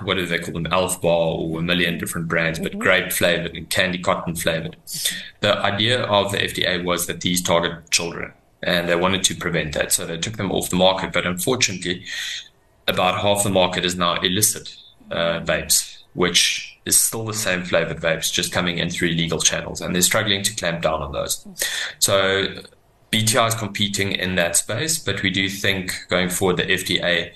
what 0.01 0.17
do 0.17 0.25
they 0.27 0.38
call 0.38 0.53
them, 0.53 0.67
Elf 0.67 1.01
Bar 1.01 1.36
or 1.39 1.60
a 1.60 1.63
million 1.63 1.98
different 1.98 2.27
brands, 2.27 2.60
but 2.60 2.74
mm-hmm. 2.74 2.79
grape 2.79 3.12
flavored 3.12 3.56
and 3.56 3.67
candy 3.70 3.98
cotton 3.98 4.36
flavored. 4.36 4.77
The 5.39 5.58
idea 5.58 6.03
of 6.03 6.32
the 6.32 6.38
FDA 6.38 6.84
was 6.84 7.08
that 7.08 7.22
these 7.22 7.41
target 7.41 7.89
children 7.89 8.34
and 8.63 8.88
they 8.88 8.96
wanted 8.96 9.24
to 9.24 9.36
prevent 9.36 9.74
that. 9.74 9.91
So 9.91 10.06
they 10.06 10.17
took 10.17 10.38
them 10.38 10.51
off 10.51 10.70
the 10.70 10.75
market. 10.75 11.13
But 11.13 11.25
unfortunately, 11.25 12.06
about 12.88 13.22
half 13.22 13.44
the 13.44 13.50
market 13.50 13.86
is 13.86 13.96
now 13.96 14.20
illicit 14.22 14.75
uh, 15.12 15.41
vapes, 15.41 15.98
which 16.13 16.77
is 16.86 16.98
still 16.98 17.25
the 17.25 17.34
same 17.34 17.63
flavored 17.63 17.98
vapes, 17.98 18.32
just 18.32 18.51
coming 18.51 18.77
in 18.77 18.89
through 18.89 19.10
illegal 19.10 19.39
channels. 19.39 19.82
And 19.82 19.94
they're 19.94 20.01
struggling 20.01 20.44
to 20.44 20.56
clamp 20.56 20.82
down 20.82 21.01
on 21.01 21.12
those. 21.12 21.46
So 22.00 22.48
BTI 23.12 23.48
is 23.48 23.56
competing 23.56 24.12
in 24.12 24.36
that 24.36 24.56
space, 24.56 25.00
but 25.00 25.24
we 25.24 25.30
do 25.30 25.48
think 25.50 25.94
going 26.10 26.30
forward 26.30 26.58
the 26.58 26.64
FDA 26.64 27.34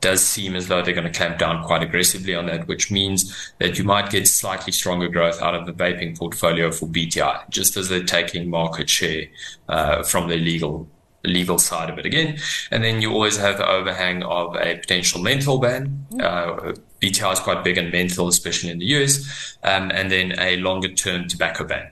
does 0.00 0.22
seem 0.22 0.54
as 0.54 0.68
though 0.68 0.80
they're 0.82 0.94
going 0.94 1.10
to 1.10 1.16
clamp 1.16 1.38
down 1.38 1.64
quite 1.64 1.82
aggressively 1.82 2.34
on 2.34 2.46
that, 2.46 2.68
which 2.68 2.90
means 2.90 3.52
that 3.58 3.78
you 3.78 3.84
might 3.84 4.10
get 4.10 4.28
slightly 4.28 4.72
stronger 4.72 5.08
growth 5.08 5.42
out 5.42 5.54
of 5.54 5.66
the 5.66 5.72
vaping 5.72 6.16
portfolio 6.16 6.70
for 6.70 6.86
BTI, 6.86 7.48
just 7.50 7.76
as 7.76 7.88
they're 7.88 8.04
taking 8.04 8.48
market 8.48 8.88
share 8.88 9.24
uh, 9.68 10.02
from 10.02 10.28
the 10.28 10.36
legal 10.36 10.88
legal 11.24 11.58
side 11.58 11.90
of 11.90 11.98
it 11.98 12.06
again. 12.06 12.38
And 12.70 12.84
then 12.84 13.02
you 13.02 13.12
always 13.12 13.36
have 13.36 13.58
the 13.58 13.68
overhang 13.68 14.22
of 14.22 14.54
a 14.54 14.76
potential 14.76 15.20
menthol 15.20 15.58
ban. 15.58 16.06
Uh, 16.12 16.74
BTI 17.02 17.32
is 17.32 17.40
quite 17.40 17.64
big 17.64 17.76
in 17.76 17.90
menthol, 17.90 18.28
especially 18.28 18.70
in 18.70 18.78
the 18.78 18.86
US, 18.86 19.56
um, 19.64 19.90
and 19.90 20.10
then 20.12 20.38
a 20.38 20.56
longer 20.58 20.88
term 20.88 21.26
tobacco 21.26 21.64
ban. 21.64 21.90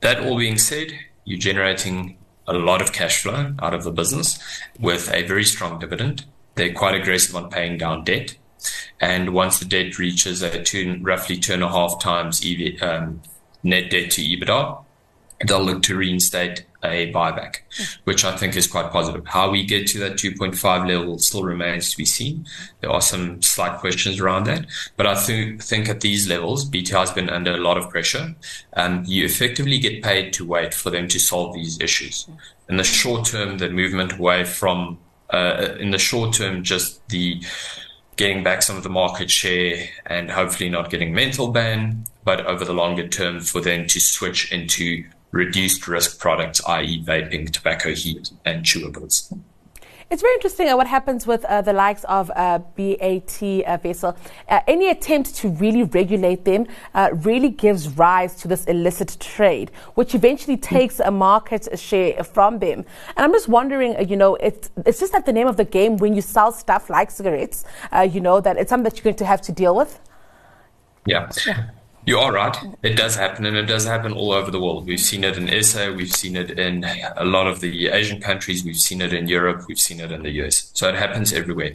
That 0.00 0.20
all 0.20 0.38
being 0.38 0.58
said, 0.58 0.92
you're 1.24 1.38
generating 1.38 2.16
a 2.46 2.52
lot 2.52 2.82
of 2.82 2.92
cash 2.92 3.22
flow 3.22 3.54
out 3.60 3.74
of 3.74 3.84
the 3.84 3.90
business 3.90 4.38
with 4.78 5.12
a 5.12 5.26
very 5.26 5.44
strong 5.44 5.78
dividend. 5.78 6.24
They're 6.54 6.72
quite 6.72 6.94
aggressive 6.94 7.34
on 7.34 7.50
paying 7.50 7.78
down 7.78 8.04
debt. 8.04 8.36
And 9.00 9.34
once 9.34 9.58
the 9.58 9.64
debt 9.64 9.98
reaches 9.98 10.42
a 10.42 10.62
two, 10.62 10.98
roughly 11.02 11.36
two 11.38 11.54
and 11.54 11.62
a 11.62 11.68
half 11.68 12.00
times 12.00 12.42
EV, 12.44 12.82
um, 12.82 13.22
net 13.62 13.90
debt 13.90 14.10
to 14.12 14.22
EBITDA, 14.22 14.84
they'll 15.46 15.62
look 15.62 15.82
to 15.84 15.96
reinstate 15.96 16.64
a 16.84 17.12
buyback, 17.12 17.56
which 18.04 18.24
I 18.24 18.36
think 18.36 18.56
is 18.56 18.66
quite 18.66 18.90
positive. 18.90 19.26
How 19.26 19.50
we 19.50 19.64
get 19.64 19.86
to 19.88 19.98
that 20.00 20.14
2.5 20.14 20.88
level 20.88 21.18
still 21.18 21.42
remains 21.42 21.90
to 21.90 21.96
be 21.96 22.04
seen. 22.04 22.46
There 22.80 22.90
are 22.90 23.00
some 23.00 23.42
slight 23.42 23.78
questions 23.78 24.20
around 24.20 24.44
that, 24.44 24.66
but 24.96 25.06
I 25.06 25.14
th- 25.14 25.60
think 25.62 25.88
at 25.88 26.00
these 26.00 26.28
levels, 26.28 26.68
BTI 26.68 27.00
has 27.00 27.10
been 27.12 27.30
under 27.30 27.52
a 27.54 27.58
lot 27.58 27.78
of 27.78 27.90
pressure. 27.90 28.34
and 28.72 29.06
you 29.06 29.24
effectively 29.24 29.78
get 29.78 30.02
paid 30.02 30.32
to 30.32 30.44
wait 30.44 30.74
for 30.74 30.90
them 30.90 31.06
to 31.08 31.18
solve 31.18 31.54
these 31.54 31.80
issues. 31.80 32.28
In 32.68 32.76
the 32.76 32.84
short 32.84 33.26
term, 33.26 33.58
the 33.58 33.70
movement 33.70 34.12
away 34.18 34.44
from, 34.44 34.98
uh, 35.30 35.76
in 35.78 35.90
the 35.90 35.98
short 35.98 36.34
term, 36.34 36.62
just 36.62 37.06
the 37.08 37.40
getting 38.16 38.42
back 38.42 38.62
some 38.62 38.76
of 38.76 38.82
the 38.82 38.88
market 38.88 39.30
share 39.30 39.88
and 40.06 40.30
hopefully 40.30 40.68
not 40.68 40.90
getting 40.90 41.12
menthol 41.12 41.48
ban, 41.48 42.04
but 42.24 42.46
over 42.46 42.64
the 42.64 42.72
longer 42.72 43.08
term 43.08 43.40
for 43.40 43.60
them 43.60 43.86
to 43.88 44.00
switch 44.00 44.52
into 44.52 45.04
reduced 45.34 45.88
risk 45.88 46.20
products, 46.20 46.64
i.e., 46.66 47.02
vaping, 47.04 47.50
tobacco, 47.50 47.92
heat, 47.92 48.30
and 48.44 48.64
chewables. 48.64 49.36
It's 50.10 50.22
very 50.22 50.34
interesting 50.34 50.68
uh, 50.68 50.76
what 50.76 50.86
happens 50.86 51.26
with 51.26 51.44
uh, 51.46 51.62
the 51.62 51.72
likes 51.72 52.04
of 52.04 52.30
uh, 52.36 52.58
BAT 52.76 53.42
uh, 53.42 53.78
Wessel. 53.82 54.16
Uh, 54.48 54.60
any 54.68 54.88
attempt 54.90 55.34
to 55.36 55.48
really 55.48 55.82
regulate 55.82 56.44
them 56.44 56.66
uh, 56.94 57.08
really 57.12 57.48
gives 57.48 57.88
rise 57.88 58.36
to 58.36 58.46
this 58.46 58.64
illicit 58.66 59.16
trade, 59.18 59.72
which 59.94 60.14
eventually 60.14 60.56
takes 60.56 61.00
a 61.00 61.10
market 61.10 61.66
share 61.76 62.22
from 62.22 62.60
them. 62.60 62.84
And 63.16 63.24
I'm 63.24 63.32
just 63.32 63.48
wondering, 63.48 64.08
you 64.08 64.16
know, 64.16 64.36
it's, 64.36 64.70
it's 64.86 65.00
just 65.00 65.12
like 65.12 65.24
the 65.24 65.32
name 65.32 65.48
of 65.48 65.56
the 65.56 65.64
game 65.64 65.96
when 65.96 66.14
you 66.14 66.20
sell 66.20 66.52
stuff 66.52 66.90
like 66.90 67.10
cigarettes, 67.10 67.64
you 68.08 68.20
know, 68.20 68.40
that 68.40 68.56
it's 68.56 68.68
something 68.68 68.84
that 68.84 68.98
you're 68.98 69.04
going 69.04 69.16
to 69.16 69.26
have 69.26 69.40
to 69.42 69.52
deal 69.52 69.74
with. 69.74 69.98
Yeah. 71.06 71.30
yeah. 71.46 71.70
You 72.06 72.18
are 72.18 72.32
right. 72.32 72.54
It 72.82 72.96
does 72.96 73.16
happen, 73.16 73.46
and 73.46 73.56
it 73.56 73.64
does 73.64 73.86
happen 73.86 74.12
all 74.12 74.32
over 74.32 74.50
the 74.50 74.60
world. 74.60 74.86
We've 74.86 75.00
seen 75.00 75.24
it 75.24 75.38
in 75.38 75.62
SA, 75.62 75.90
we've 75.92 76.12
seen 76.12 76.36
it 76.36 76.58
in 76.58 76.84
a 77.16 77.24
lot 77.24 77.46
of 77.46 77.60
the 77.60 77.88
Asian 77.88 78.20
countries, 78.20 78.62
we've 78.62 78.76
seen 78.76 79.00
it 79.00 79.14
in 79.14 79.26
Europe, 79.26 79.64
we've 79.68 79.78
seen 79.78 80.00
it 80.00 80.12
in 80.12 80.22
the 80.22 80.30
US. 80.42 80.70
So 80.74 80.86
it 80.88 80.96
happens 80.96 81.32
everywhere. 81.32 81.72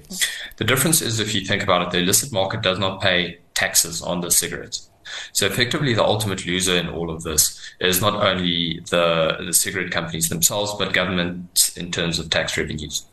The 0.57 0.65
difference 0.65 1.01
is, 1.01 1.19
if 1.19 1.33
you 1.33 1.41
think 1.41 1.63
about 1.63 1.81
it, 1.81 1.91
the 1.91 1.99
illicit 1.99 2.31
market 2.31 2.61
does 2.61 2.77
not 2.77 3.01
pay 3.01 3.39
taxes 3.55 4.03
on 4.03 4.21
the 4.21 4.29
cigarettes. 4.29 4.89
So 5.33 5.47
effectively, 5.47 5.95
the 5.95 6.03
ultimate 6.03 6.45
loser 6.45 6.75
in 6.75 6.89
all 6.89 7.09
of 7.09 7.23
this 7.23 7.59
is 7.79 7.99
not 7.99 8.13
only 8.23 8.81
the, 8.91 9.37
the 9.43 9.53
cigarette 9.53 9.89
companies 9.89 10.29
themselves, 10.29 10.75
but 10.77 10.93
government 10.93 11.73
in 11.75 11.91
terms 11.91 12.19
of 12.19 12.29
tax 12.29 12.55
revenues. 12.55 13.05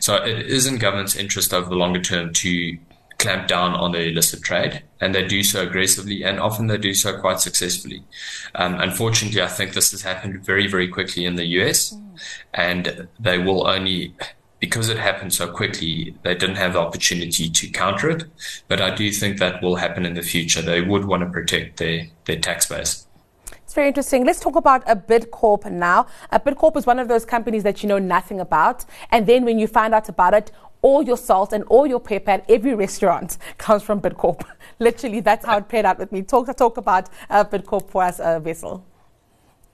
So 0.00 0.16
it 0.16 0.46
is 0.46 0.66
in 0.66 0.78
government's 0.78 1.14
interest 1.14 1.54
over 1.54 1.68
the 1.68 1.76
longer 1.76 2.00
term 2.00 2.32
to 2.32 2.76
clamp 3.18 3.48
down 3.48 3.74
on 3.74 3.92
the 3.92 4.08
illicit 4.08 4.42
trade, 4.42 4.82
and 5.00 5.14
they 5.14 5.26
do 5.26 5.42
so 5.42 5.62
aggressively, 5.62 6.22
and 6.22 6.38
often 6.40 6.66
they 6.66 6.78
do 6.78 6.94
so 6.94 7.18
quite 7.18 7.40
successfully. 7.40 8.02
Um, 8.54 8.74
unfortunately, 8.80 9.42
I 9.42 9.48
think 9.48 9.72
this 9.72 9.90
has 9.92 10.02
happened 10.02 10.44
very, 10.44 10.66
very 10.66 10.88
quickly 10.88 11.24
in 11.24 11.36
the 11.36 11.46
US, 11.60 11.96
and 12.54 13.08
they 13.18 13.38
will 13.38 13.66
only. 13.66 14.14
Because 14.58 14.88
it 14.88 14.96
happened 14.96 15.34
so 15.34 15.52
quickly, 15.52 16.16
they 16.22 16.34
didn't 16.34 16.56
have 16.56 16.72
the 16.72 16.78
opportunity 16.80 17.50
to 17.50 17.68
counter 17.68 18.08
it. 18.08 18.24
But 18.68 18.80
I 18.80 18.94
do 18.94 19.12
think 19.12 19.38
that 19.38 19.62
will 19.62 19.76
happen 19.76 20.06
in 20.06 20.14
the 20.14 20.22
future. 20.22 20.62
They 20.62 20.80
would 20.80 21.04
want 21.04 21.22
to 21.22 21.28
protect 21.28 21.76
their, 21.76 22.06
their 22.24 22.38
tax 22.38 22.66
base. 22.66 23.06
It's 23.66 23.74
very 23.74 23.88
interesting. 23.88 24.24
Let's 24.24 24.40
talk 24.40 24.56
about 24.56 24.82
a 24.86 24.96
Bidcorp 24.96 25.70
now. 25.70 26.06
A 26.30 26.40
Bidcorp 26.40 26.76
is 26.76 26.86
one 26.86 26.98
of 26.98 27.08
those 27.08 27.24
companies 27.24 27.64
that 27.64 27.82
you 27.82 27.88
know 27.88 27.98
nothing 27.98 28.40
about. 28.40 28.84
And 29.10 29.26
then 29.26 29.44
when 29.44 29.58
you 29.58 29.66
find 29.66 29.92
out 29.92 30.08
about 30.08 30.34
it, 30.34 30.52
all 30.86 31.02
your 31.02 31.16
salt 31.16 31.52
and 31.52 31.64
all 31.64 31.84
your 31.84 31.98
pepper 31.98 32.30
at 32.30 32.48
every 32.48 32.72
restaurant 32.72 33.38
comes 33.58 33.82
from 33.82 34.00
Bidcorp. 34.00 34.42
Literally, 34.78 35.20
that's 35.20 35.44
how 35.44 35.58
it 35.58 35.68
played 35.68 35.84
out 35.84 35.98
with 35.98 36.12
me. 36.12 36.22
Talk 36.22 36.56
talk 36.56 36.76
about 36.76 37.08
uh, 37.28 37.44
Bidcorp 37.44 37.90
for 37.90 38.04
us, 38.04 38.20
uh, 38.20 38.40
Wessel. 38.42 38.84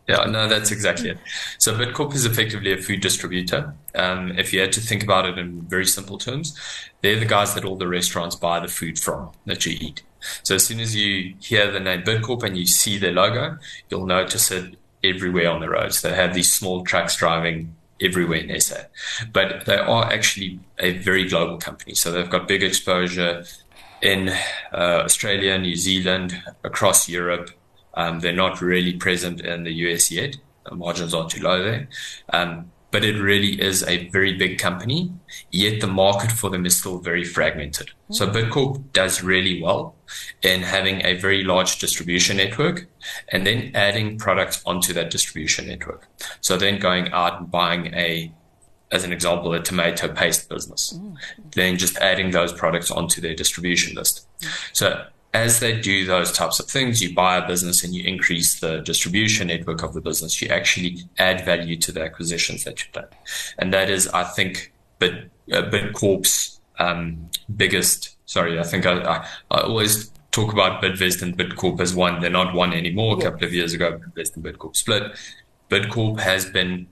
Yeah, 0.08 0.24
no, 0.24 0.48
that's 0.48 0.72
exactly 0.72 1.10
it. 1.10 1.18
So 1.58 1.74
Bidcorp 1.74 2.14
is 2.14 2.24
effectively 2.24 2.72
a 2.72 2.78
food 2.78 3.00
distributor. 3.00 3.74
Um, 3.94 4.32
if 4.38 4.52
you 4.52 4.60
had 4.60 4.72
to 4.72 4.80
think 4.80 5.04
about 5.04 5.26
it 5.26 5.38
in 5.38 5.62
very 5.62 5.86
simple 5.86 6.18
terms, 6.18 6.58
they're 7.02 7.20
the 7.20 7.26
guys 7.26 7.54
that 7.54 7.64
all 7.64 7.76
the 7.76 7.86
restaurants 7.86 8.34
buy 8.34 8.58
the 8.58 8.68
food 8.68 8.98
from 8.98 9.30
that 9.44 9.66
you 9.66 9.76
eat. 9.78 10.02
So 10.42 10.54
as 10.54 10.66
soon 10.66 10.80
as 10.80 10.96
you 10.96 11.34
hear 11.40 11.70
the 11.70 11.78
name 11.78 12.02
Bidcorp 12.02 12.42
and 12.42 12.56
you 12.56 12.66
see 12.66 12.96
their 12.96 13.12
logo, 13.12 13.58
you'll 13.90 14.06
notice 14.06 14.50
it 14.50 14.76
everywhere 15.04 15.50
on 15.50 15.60
the 15.60 15.68
roads. 15.68 16.00
They 16.00 16.14
have 16.14 16.32
these 16.34 16.52
small 16.52 16.84
trucks 16.84 17.16
driving 17.16 17.74
everywhere 18.02 18.38
in 18.38 18.60
SA. 18.60 18.76
But 19.32 19.66
they 19.66 19.76
are 19.76 20.12
actually 20.12 20.60
a 20.78 20.98
very 20.98 21.28
global 21.28 21.58
company. 21.58 21.94
So 21.94 22.10
they've 22.10 22.28
got 22.28 22.48
big 22.48 22.62
exposure 22.62 23.44
in 24.02 24.30
uh, 24.72 25.02
Australia, 25.04 25.58
New 25.58 25.76
Zealand, 25.76 26.42
across 26.64 27.08
Europe. 27.08 27.50
Um, 27.94 28.20
they're 28.20 28.32
not 28.32 28.60
really 28.60 28.94
present 28.94 29.40
in 29.40 29.64
the 29.64 29.72
US 29.86 30.10
yet. 30.10 30.36
The 30.64 30.74
margins 30.74 31.14
aren't 31.14 31.30
too 31.30 31.42
low 31.42 31.62
there. 31.62 31.88
Um, 32.32 32.71
but 32.92 33.04
it 33.04 33.20
really 33.20 33.60
is 33.60 33.82
a 33.88 34.08
very 34.10 34.34
big 34.34 34.58
company, 34.58 35.10
yet 35.50 35.80
the 35.80 35.86
market 35.86 36.30
for 36.30 36.50
them 36.50 36.64
is 36.66 36.78
still 36.78 36.98
very 36.98 37.24
fragmented. 37.24 37.88
Mm-hmm. 37.88 38.14
So 38.14 38.26
Bidcorp 38.28 38.92
does 38.92 39.22
really 39.22 39.60
well 39.60 39.96
in 40.42 40.62
having 40.62 41.04
a 41.04 41.14
very 41.14 41.42
large 41.42 41.78
distribution 41.78 42.36
network 42.36 42.86
and 43.30 43.46
then 43.46 43.72
adding 43.74 44.18
products 44.18 44.62
onto 44.66 44.92
that 44.92 45.10
distribution 45.10 45.66
network. 45.66 46.06
So 46.42 46.58
then 46.58 46.78
going 46.78 47.10
out 47.12 47.40
and 47.40 47.50
buying 47.50 47.86
a, 47.94 48.30
as 48.92 49.04
an 49.04 49.12
example, 49.12 49.54
a 49.54 49.62
tomato 49.62 50.08
paste 50.08 50.50
business, 50.50 50.92
mm-hmm. 50.92 51.14
then 51.52 51.78
just 51.78 51.96
adding 51.96 52.30
those 52.30 52.52
products 52.52 52.90
onto 52.90 53.22
their 53.22 53.34
distribution 53.34 53.96
list. 53.96 54.28
Mm-hmm. 54.42 54.70
So 54.74 55.06
as 55.34 55.60
they 55.60 55.80
do 55.80 56.04
those 56.04 56.30
types 56.30 56.60
of 56.60 56.66
things, 56.66 57.02
you 57.02 57.14
buy 57.14 57.38
a 57.38 57.46
business 57.46 57.82
and 57.82 57.94
you 57.94 58.04
increase 58.04 58.60
the 58.60 58.80
distribution 58.80 59.46
network 59.48 59.82
of 59.82 59.94
the 59.94 60.00
business. 60.00 60.42
You 60.42 60.48
actually 60.48 60.98
add 61.18 61.44
value 61.44 61.76
to 61.78 61.92
the 61.92 62.02
acquisitions 62.02 62.64
that 62.64 62.82
you've 62.82 62.92
done. 62.92 63.08
And 63.58 63.72
that 63.72 63.88
is, 63.88 64.08
I 64.08 64.24
think, 64.24 64.72
Bid, 64.98 65.30
uh, 65.50 65.62
Bidcorp's 65.62 66.60
um, 66.78 67.30
biggest, 67.56 68.16
sorry, 68.26 68.58
I 68.58 68.62
think 68.62 68.84
I, 68.84 69.00
I, 69.02 69.28
I, 69.50 69.60
always 69.60 70.12
talk 70.32 70.52
about 70.52 70.82
Bidvest 70.82 71.22
and 71.22 71.36
Bidcorp 71.36 71.80
as 71.80 71.94
one. 71.94 72.20
They're 72.20 72.30
not 72.30 72.54
one 72.54 72.72
anymore. 72.72 73.18
A 73.18 73.22
couple 73.22 73.46
of 73.46 73.54
years 73.54 73.72
ago, 73.72 73.98
Bidvest 73.98 74.36
and 74.36 74.44
Bidcorp 74.44 74.76
split. 74.76 75.12
Bidcorp 75.70 76.20
has 76.20 76.44
been 76.44 76.88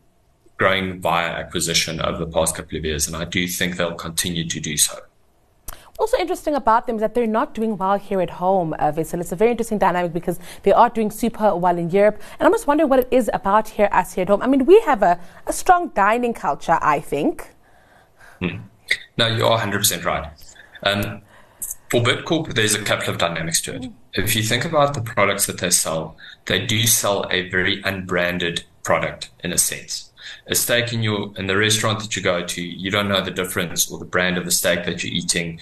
growing 0.56 1.00
via 1.00 1.28
acquisition 1.28 2.00
over 2.00 2.24
the 2.24 2.30
past 2.30 2.56
couple 2.56 2.78
of 2.78 2.84
years, 2.84 3.06
and 3.06 3.16
I 3.16 3.24
do 3.24 3.46
think 3.46 3.76
they'll 3.76 3.94
continue 3.94 4.48
to 4.48 4.60
do 4.60 4.76
so 4.76 4.98
also 6.00 6.16
interesting 6.16 6.54
about 6.54 6.86
them 6.86 6.96
is 6.96 7.00
that 7.00 7.14
they're 7.14 7.26
not 7.26 7.54
doing 7.54 7.76
well 7.76 7.98
here 7.98 8.20
at 8.20 8.30
home, 8.30 8.74
uh. 8.78 8.92
It's 8.96 9.12
a 9.32 9.36
very 9.36 9.50
interesting 9.50 9.78
dynamic 9.78 10.12
because 10.12 10.38
they 10.62 10.72
are 10.72 10.88
doing 10.88 11.10
super 11.10 11.54
well 11.54 11.76
in 11.78 11.90
Europe. 11.90 12.20
And 12.38 12.46
I'm 12.46 12.52
just 12.52 12.66
wondering 12.66 12.88
what 12.88 13.00
it 13.00 13.08
is 13.10 13.30
about 13.32 13.68
here, 13.68 13.88
us 13.92 14.14
here 14.14 14.22
at 14.22 14.28
home. 14.28 14.42
I 14.42 14.46
mean, 14.46 14.64
we 14.66 14.80
have 14.80 15.02
a, 15.02 15.20
a 15.46 15.52
strong 15.52 15.88
dining 15.88 16.34
culture, 16.34 16.78
I 16.80 17.00
think. 17.00 17.50
Hmm. 18.40 18.58
No, 19.16 19.26
you 19.26 19.46
are 19.46 19.58
100% 19.60 20.04
right. 20.04 20.26
Um, 20.82 21.22
for 21.90 22.00
Bidcorp, 22.00 22.54
there's 22.54 22.74
a 22.74 22.82
couple 22.82 23.10
of 23.10 23.18
dynamics 23.18 23.60
to 23.62 23.74
it. 23.74 23.86
If 24.14 24.34
you 24.36 24.42
think 24.42 24.64
about 24.64 24.94
the 24.94 25.02
products 25.02 25.46
that 25.46 25.58
they 25.58 25.70
sell, 25.70 26.16
they 26.46 26.64
do 26.64 26.86
sell 26.86 27.26
a 27.30 27.48
very 27.50 27.82
unbranded 27.82 28.64
product 28.82 29.30
in 29.42 29.52
a 29.52 29.58
sense. 29.58 30.10
A 30.46 30.54
steak 30.54 30.92
in 30.92 31.02
your 31.02 31.32
in 31.36 31.46
the 31.48 31.56
restaurant 31.56 32.00
that 32.00 32.14
you 32.16 32.22
go 32.22 32.44
to, 32.44 32.62
you 32.62 32.90
don't 32.90 33.08
know 33.08 33.20
the 33.20 33.30
difference 33.30 33.90
or 33.90 33.98
the 33.98 34.04
brand 34.04 34.38
of 34.38 34.44
the 34.44 34.50
steak 34.50 34.84
that 34.84 35.02
you're 35.02 35.12
eating 35.12 35.58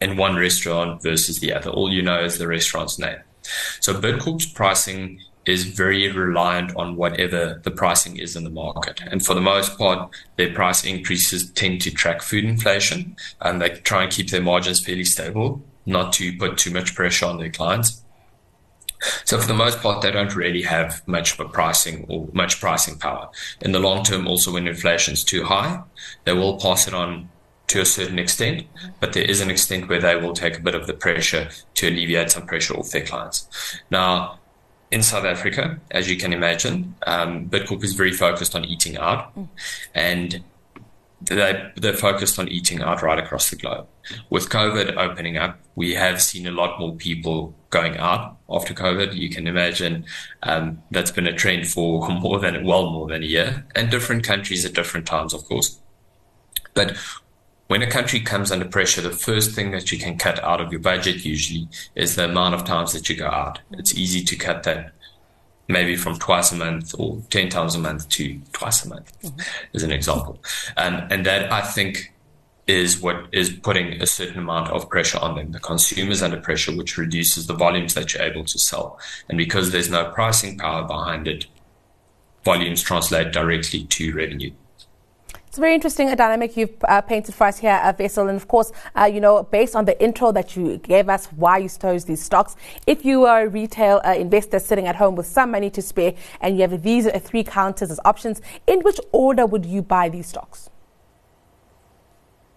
in 0.00 0.16
one 0.16 0.36
restaurant 0.36 1.02
versus 1.02 1.40
the 1.40 1.52
other. 1.52 1.70
All 1.70 1.92
you 1.92 2.02
know 2.02 2.22
is 2.22 2.38
the 2.38 2.46
restaurant's 2.46 2.98
name. 2.98 3.18
So 3.80 3.94
Bidcorp's 3.94 4.46
pricing 4.46 5.20
is 5.46 5.64
very 5.64 6.10
reliant 6.10 6.74
on 6.76 6.96
whatever 6.96 7.60
the 7.62 7.70
pricing 7.70 8.16
is 8.16 8.34
in 8.34 8.42
the 8.42 8.50
market. 8.50 9.00
And 9.06 9.24
for 9.24 9.34
the 9.34 9.40
most 9.40 9.78
part, 9.78 10.10
their 10.36 10.52
price 10.52 10.84
increases 10.84 11.50
tend 11.52 11.80
to 11.82 11.90
track 11.92 12.20
food 12.20 12.44
inflation 12.44 13.16
and 13.40 13.62
they 13.62 13.70
try 13.70 14.02
and 14.02 14.12
keep 14.12 14.30
their 14.30 14.42
margins 14.42 14.84
fairly 14.84 15.04
stable, 15.04 15.62
not 15.86 16.12
to 16.14 16.36
put 16.36 16.58
too 16.58 16.72
much 16.72 16.96
pressure 16.96 17.26
on 17.26 17.38
their 17.38 17.50
clients. 17.50 18.02
So 19.24 19.38
for 19.38 19.46
the 19.46 19.54
most 19.54 19.80
part, 19.80 20.02
they 20.02 20.10
don't 20.10 20.34
really 20.34 20.62
have 20.62 21.06
much 21.06 21.34
of 21.34 21.40
a 21.46 21.48
pricing 21.48 22.06
or 22.08 22.28
much 22.32 22.60
pricing 22.60 22.98
power. 22.98 23.28
In 23.60 23.72
the 23.72 23.78
long 23.78 24.02
term, 24.02 24.26
also 24.26 24.52
when 24.52 24.66
inflation 24.66 25.14
is 25.14 25.22
too 25.22 25.44
high, 25.44 25.82
they 26.24 26.32
will 26.32 26.58
pass 26.58 26.88
it 26.88 26.94
on 26.94 27.28
to 27.68 27.80
a 27.80 27.84
certain 27.84 28.18
extent, 28.18 28.64
but 29.00 29.12
there 29.12 29.24
is 29.24 29.40
an 29.40 29.50
extent 29.50 29.88
where 29.88 30.00
they 30.00 30.16
will 30.16 30.32
take 30.32 30.58
a 30.58 30.62
bit 30.62 30.74
of 30.74 30.86
the 30.86 30.94
pressure 30.94 31.48
to 31.74 31.88
alleviate 31.88 32.30
some 32.30 32.46
pressure 32.46 32.74
off 32.74 32.90
their 32.90 33.04
clients. 33.04 33.48
Now, 33.90 34.38
in 34.90 35.02
South 35.02 35.24
Africa, 35.24 35.80
as 35.90 36.08
you 36.08 36.16
can 36.16 36.32
imagine, 36.32 36.94
um, 37.06 37.48
Bidcorp 37.48 37.82
is 37.82 37.94
very 37.94 38.12
focused 38.12 38.54
on 38.54 38.64
eating 38.64 38.96
out, 38.96 39.36
and 39.94 40.44
they, 41.20 41.72
they're 41.76 41.92
focused 41.92 42.38
on 42.38 42.48
eating 42.48 42.82
out 42.82 43.02
right 43.02 43.18
across 43.18 43.50
the 43.50 43.56
globe. 43.56 43.88
With 44.30 44.48
COVID 44.48 44.96
opening 44.96 45.36
up, 45.36 45.58
we 45.74 45.94
have 45.94 46.22
seen 46.22 46.46
a 46.46 46.52
lot 46.52 46.78
more 46.78 46.94
people 46.94 47.54
going 47.70 47.96
out 47.96 48.36
after 48.48 48.74
COVID. 48.74 49.14
You 49.14 49.28
can 49.28 49.46
imagine 49.46 50.04
um, 50.44 50.82
that's 50.90 51.10
been 51.10 51.26
a 51.26 51.32
trend 51.32 51.68
for 51.68 52.08
more 52.20 52.38
than 52.38 52.64
well 52.64 52.90
more 52.90 53.08
than 53.08 53.22
a 53.22 53.26
year, 53.26 53.66
and 53.74 53.90
different 53.90 54.22
countries 54.24 54.64
at 54.64 54.74
different 54.74 55.06
times, 55.06 55.34
of 55.34 55.44
course. 55.44 55.80
But 56.74 56.96
when 57.68 57.82
a 57.82 57.90
country 57.90 58.20
comes 58.20 58.52
under 58.52 58.64
pressure, 58.64 59.00
the 59.00 59.10
first 59.10 59.52
thing 59.52 59.72
that 59.72 59.90
you 59.90 59.98
can 59.98 60.16
cut 60.18 60.42
out 60.42 60.60
of 60.60 60.70
your 60.70 60.80
budget 60.80 61.24
usually 61.24 61.68
is 61.94 62.14
the 62.14 62.24
amount 62.24 62.54
of 62.54 62.64
times 62.64 62.92
that 62.92 63.08
you 63.08 63.16
go 63.16 63.26
out. 63.26 63.60
It's 63.72 63.94
easy 63.94 64.22
to 64.24 64.36
cut 64.36 64.62
that 64.64 64.92
maybe 65.68 65.96
from 65.96 66.16
twice 66.18 66.52
a 66.52 66.56
month 66.56 66.94
or 66.98 67.20
10 67.30 67.48
times 67.48 67.74
a 67.74 67.78
month 67.78 68.08
to 68.08 68.40
twice 68.52 68.84
a 68.84 68.88
month, 68.88 69.20
mm-hmm. 69.20 69.40
as 69.74 69.82
an 69.82 69.90
example. 69.90 70.40
Um, 70.76 71.06
and 71.10 71.26
that 71.26 71.52
I 71.52 71.60
think 71.62 72.12
is 72.66 73.00
what 73.00 73.26
is 73.32 73.50
putting 73.50 74.00
a 74.02 74.06
certain 74.06 74.38
amount 74.38 74.70
of 74.70 74.88
pressure 74.88 75.18
on 75.18 75.36
them. 75.36 75.52
The 75.52 75.60
consumer's 75.60 76.22
under 76.22 76.40
pressure, 76.40 76.76
which 76.76 76.96
reduces 76.96 77.46
the 77.46 77.54
volumes 77.54 77.94
that 77.94 78.12
you're 78.12 78.22
able 78.22 78.44
to 78.44 78.58
sell. 78.58 78.98
And 79.28 79.38
because 79.38 79.70
there's 79.70 79.90
no 79.90 80.10
pricing 80.10 80.58
power 80.58 80.84
behind 80.84 81.28
it, 81.28 81.46
volumes 82.44 82.82
translate 82.82 83.32
directly 83.32 83.84
to 83.84 84.14
revenue. 84.14 84.52
It's 85.56 85.60
very 85.62 85.74
interesting 85.74 86.10
a 86.10 86.16
dynamic 86.16 86.54
you've 86.58 86.76
uh, 86.84 87.00
painted 87.00 87.34
for 87.34 87.46
us 87.46 87.56
here, 87.56 87.80
uh, 87.82 87.94
Wessel. 87.98 88.28
And 88.28 88.36
of 88.36 88.46
course, 88.46 88.72
uh, 88.94 89.04
you 89.04 89.22
know, 89.22 89.42
based 89.42 89.74
on 89.74 89.86
the 89.86 89.98
intro 90.04 90.30
that 90.32 90.54
you 90.54 90.76
gave 90.76 91.08
us, 91.08 91.28
why 91.28 91.56
you 91.56 91.70
chose 91.70 92.04
these 92.04 92.20
stocks. 92.20 92.56
If 92.86 93.06
you 93.06 93.24
are 93.24 93.44
a 93.44 93.48
retail 93.48 94.02
uh, 94.04 94.10
investor 94.10 94.58
sitting 94.58 94.86
at 94.86 94.96
home 94.96 95.14
with 95.14 95.26
some 95.26 95.50
money 95.50 95.70
to 95.70 95.80
spare 95.80 96.12
and 96.42 96.56
you 96.56 96.68
have 96.68 96.82
these 96.82 97.10
three 97.22 97.42
counters 97.42 97.90
as 97.90 97.98
options, 98.04 98.42
in 98.66 98.80
which 98.80 99.00
order 99.12 99.46
would 99.46 99.64
you 99.64 99.80
buy 99.80 100.10
these 100.10 100.26
stocks? 100.26 100.68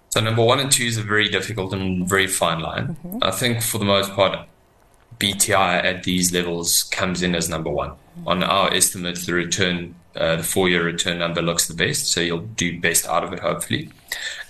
So 0.10 0.20
number 0.20 0.44
one 0.44 0.60
and 0.60 0.70
two 0.70 0.84
is 0.84 0.98
a 0.98 1.02
very 1.02 1.30
difficult 1.30 1.72
and 1.72 2.06
very 2.06 2.28
fine 2.28 2.60
line. 2.60 2.98
Mm-hmm. 3.06 3.20
I 3.22 3.32
think 3.32 3.62
for 3.62 3.78
the 3.78 3.86
most 3.86 4.12
part, 4.12 4.46
BTI 5.20 5.86
at 5.86 6.04
these 6.04 6.34
levels 6.34 6.84
comes 6.84 7.24
in 7.24 7.34
as 7.34 7.48
number 7.48 7.70
one. 7.70 7.92
Mm-hmm. 7.92 8.28
On 8.28 8.44
our 8.44 8.74
estimates, 8.74 9.26
the 9.26 9.36
return 9.36 9.96
uh, 10.16 10.38
the 10.38 10.44
four 10.44 10.70
year 10.70 10.84
return 10.84 11.20
number 11.20 11.42
looks 11.42 11.68
the 11.68 11.74
best. 11.74 12.12
So 12.12 12.22
you'll 12.22 12.40
do 12.40 12.80
best 12.80 13.08
out 13.08 13.24
of 13.24 13.34
it, 13.34 13.40
hopefully. 13.40 13.90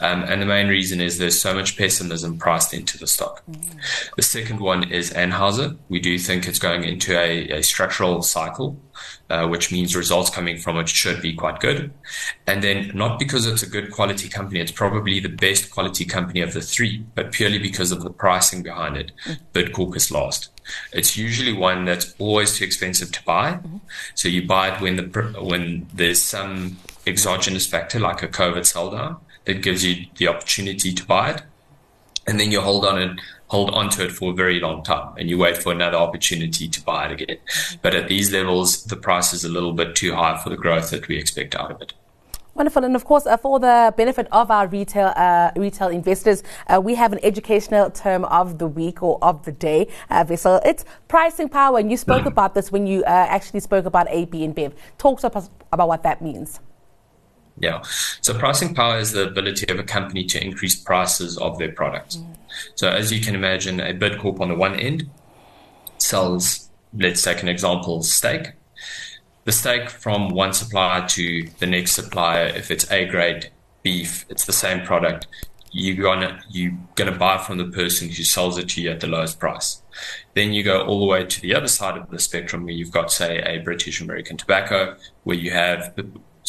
Um, 0.01 0.23
and 0.23 0.41
the 0.41 0.45
main 0.45 0.67
reason 0.67 1.01
is 1.01 1.17
there's 1.17 1.39
so 1.39 1.53
much 1.53 1.77
pessimism 1.77 2.37
priced 2.37 2.73
into 2.73 2.97
the 2.97 3.07
stock. 3.07 3.43
Mm. 3.49 3.75
The 4.15 4.21
second 4.21 4.59
one 4.59 4.89
is 4.91 5.11
Anheuser. 5.11 5.77
We 5.89 5.99
do 5.99 6.17
think 6.17 6.47
it's 6.47 6.59
going 6.59 6.83
into 6.83 7.17
a, 7.17 7.59
a 7.59 7.63
structural 7.63 8.21
cycle, 8.21 8.79
uh, 9.29 9.47
which 9.47 9.71
means 9.71 9.95
results 9.95 10.29
coming 10.29 10.57
from 10.57 10.77
it 10.77 10.87
should 10.87 11.21
be 11.21 11.33
quite 11.33 11.59
good. 11.59 11.91
And 12.47 12.63
then 12.63 12.91
not 12.93 13.19
because 13.19 13.45
it's 13.45 13.63
a 13.63 13.69
good 13.69 13.91
quality 13.91 14.29
company, 14.29 14.61
it's 14.61 14.71
probably 14.71 15.19
the 15.19 15.29
best 15.29 15.69
quality 15.69 16.05
company 16.05 16.41
of 16.41 16.53
the 16.53 16.61
three, 16.61 17.05
but 17.15 17.31
purely 17.31 17.59
because 17.59 17.91
of 17.91 18.03
the 18.03 18.09
pricing 18.09 18.63
behind 18.63 18.95
it. 18.95 19.11
Mm. 19.25 19.39
Bidcorp 19.53 19.95
is 19.95 20.11
last. 20.11 20.49
It's 20.93 21.17
usually 21.17 21.51
one 21.51 21.85
that's 21.85 22.13
always 22.19 22.57
too 22.57 22.63
expensive 22.63 23.11
to 23.11 23.23
buy. 23.23 23.53
Mm-hmm. 23.53 23.77
So 24.13 24.29
you 24.29 24.45
buy 24.45 24.75
it 24.75 24.81
when 24.81 24.97
the 24.97 25.03
when 25.41 25.87
there's 25.93 26.21
some 26.21 26.77
exogenous 27.07 27.65
factor 27.65 27.99
like 27.99 28.21
a 28.21 28.27
COVID 28.27 28.65
sell 28.67 28.91
down 28.91 29.17
that 29.49 29.61
gives 29.61 29.83
you 29.83 30.05
the 30.17 30.27
opportunity 30.27 30.93
to 30.93 31.05
buy 31.05 31.31
it, 31.31 31.41
and 32.27 32.39
then 32.39 32.51
you 32.51 32.61
hold 32.61 32.85
on 32.85 33.01
it 33.01 33.19
hold 33.49 33.71
on 33.71 33.89
to 33.89 34.05
it 34.05 34.11
for 34.11 34.31
a 34.31 34.35
very 34.35 34.59
long 34.59 34.83
time 34.83 35.13
and 35.17 35.29
you 35.29 35.37
wait 35.37 35.57
for 35.57 35.71
another 35.71 35.97
opportunity 35.97 36.67
to 36.67 36.81
buy 36.83 37.07
it 37.07 37.21
again. 37.21 37.37
But 37.81 37.95
at 37.95 38.07
these 38.07 38.31
levels, 38.31 38.83
the 38.83 38.95
price 38.95 39.33
is 39.33 39.43
a 39.43 39.49
little 39.49 39.73
bit 39.73 39.95
too 39.95 40.13
high 40.13 40.37
for 40.37 40.49
the 40.49 40.57
growth 40.57 40.91
that 40.91 41.07
we 41.07 41.17
expect 41.17 41.55
out 41.55 41.71
of 41.71 41.81
it. 41.81 41.93
Wonderful, 42.55 42.83
and 42.83 42.95
of 42.95 43.05
course, 43.05 43.25
uh, 43.25 43.37
for 43.37 43.59
the 43.59 43.93
benefit 43.95 44.27
of 44.31 44.51
our 44.51 44.67
retail 44.67 45.13
uh, 45.15 45.51
retail 45.55 45.87
investors, 45.87 46.43
uh, 46.67 46.81
we 46.81 46.95
have 46.95 47.13
an 47.13 47.19
educational 47.23 47.89
term 47.89 48.25
of 48.25 48.57
the 48.57 48.67
week 48.67 49.01
or 49.01 49.17
of 49.21 49.45
the 49.45 49.53
day. 49.53 49.87
Uh, 50.09 50.25
Wessel, 50.27 50.59
it's 50.65 50.83
pricing 51.07 51.47
power, 51.47 51.77
and 51.79 51.89
you 51.89 51.95
spoke 51.95 52.25
about 52.33 52.55
this 52.55 52.69
when 52.69 52.85
you 52.85 53.01
uh, 53.03 53.27
actually 53.29 53.61
spoke 53.61 53.85
about 53.85 54.07
AB 54.09 54.45
InBev. 54.45 54.73
Talk 54.97 55.21
to 55.21 55.33
us 55.37 55.49
about 55.71 55.87
what 55.87 56.03
that 56.03 56.21
means. 56.21 56.59
Yeah, 57.59 57.81
so 58.21 58.33
pricing 58.33 58.73
power 58.73 58.99
is 58.99 59.11
the 59.11 59.27
ability 59.27 59.71
of 59.71 59.79
a 59.79 59.83
company 59.83 60.23
to 60.25 60.43
increase 60.43 60.75
prices 60.75 61.37
of 61.37 61.57
their 61.57 61.71
products. 61.71 62.15
Mm. 62.15 62.35
So, 62.75 62.89
as 62.89 63.11
you 63.11 63.21
can 63.21 63.35
imagine, 63.35 63.79
a 63.79 63.93
Bidcorp 63.93 64.39
on 64.39 64.49
the 64.49 64.55
one 64.55 64.79
end 64.79 65.09
sells, 65.97 66.69
let's 66.93 67.21
take 67.21 67.43
an 67.43 67.49
example, 67.49 68.01
steak 68.01 68.53
the 69.49 69.53
steak 69.53 69.89
from 69.89 70.29
one 70.29 70.53
supplier 70.53 71.07
to 71.07 71.49
the 71.57 71.65
next 71.65 71.93
supplier, 71.93 72.45
if 72.45 72.69
it's 72.69 72.89
A 72.91 73.05
grade 73.05 73.49
beef, 73.81 74.23
it's 74.29 74.45
the 74.45 74.53
same 74.53 74.85
product. 74.85 75.25
You're 75.71 76.03
gonna 76.03 76.39
you're 76.51 76.77
gonna 76.93 77.17
buy 77.17 77.39
from 77.39 77.57
the 77.57 77.65
person 77.65 78.09
who 78.09 78.23
sells 78.23 78.59
it 78.59 78.69
to 78.69 78.81
you 78.81 78.91
at 78.91 78.99
the 78.99 79.07
lowest 79.07 79.39
price. 79.39 79.81
Then 80.35 80.53
you 80.53 80.61
go 80.61 80.85
all 80.85 80.99
the 80.99 81.05
way 81.07 81.25
to 81.25 81.41
the 81.41 81.55
other 81.55 81.67
side 81.67 81.97
of 81.97 82.11
the 82.11 82.19
spectrum 82.19 82.63
where 82.63 82.73
you've 82.73 82.91
got, 82.91 83.11
say, 83.11 83.39
a 83.39 83.57
British 83.63 84.01
American 84.01 84.37
tobacco, 84.37 84.95
where 85.23 85.37
you 85.37 85.49
have 85.49 85.95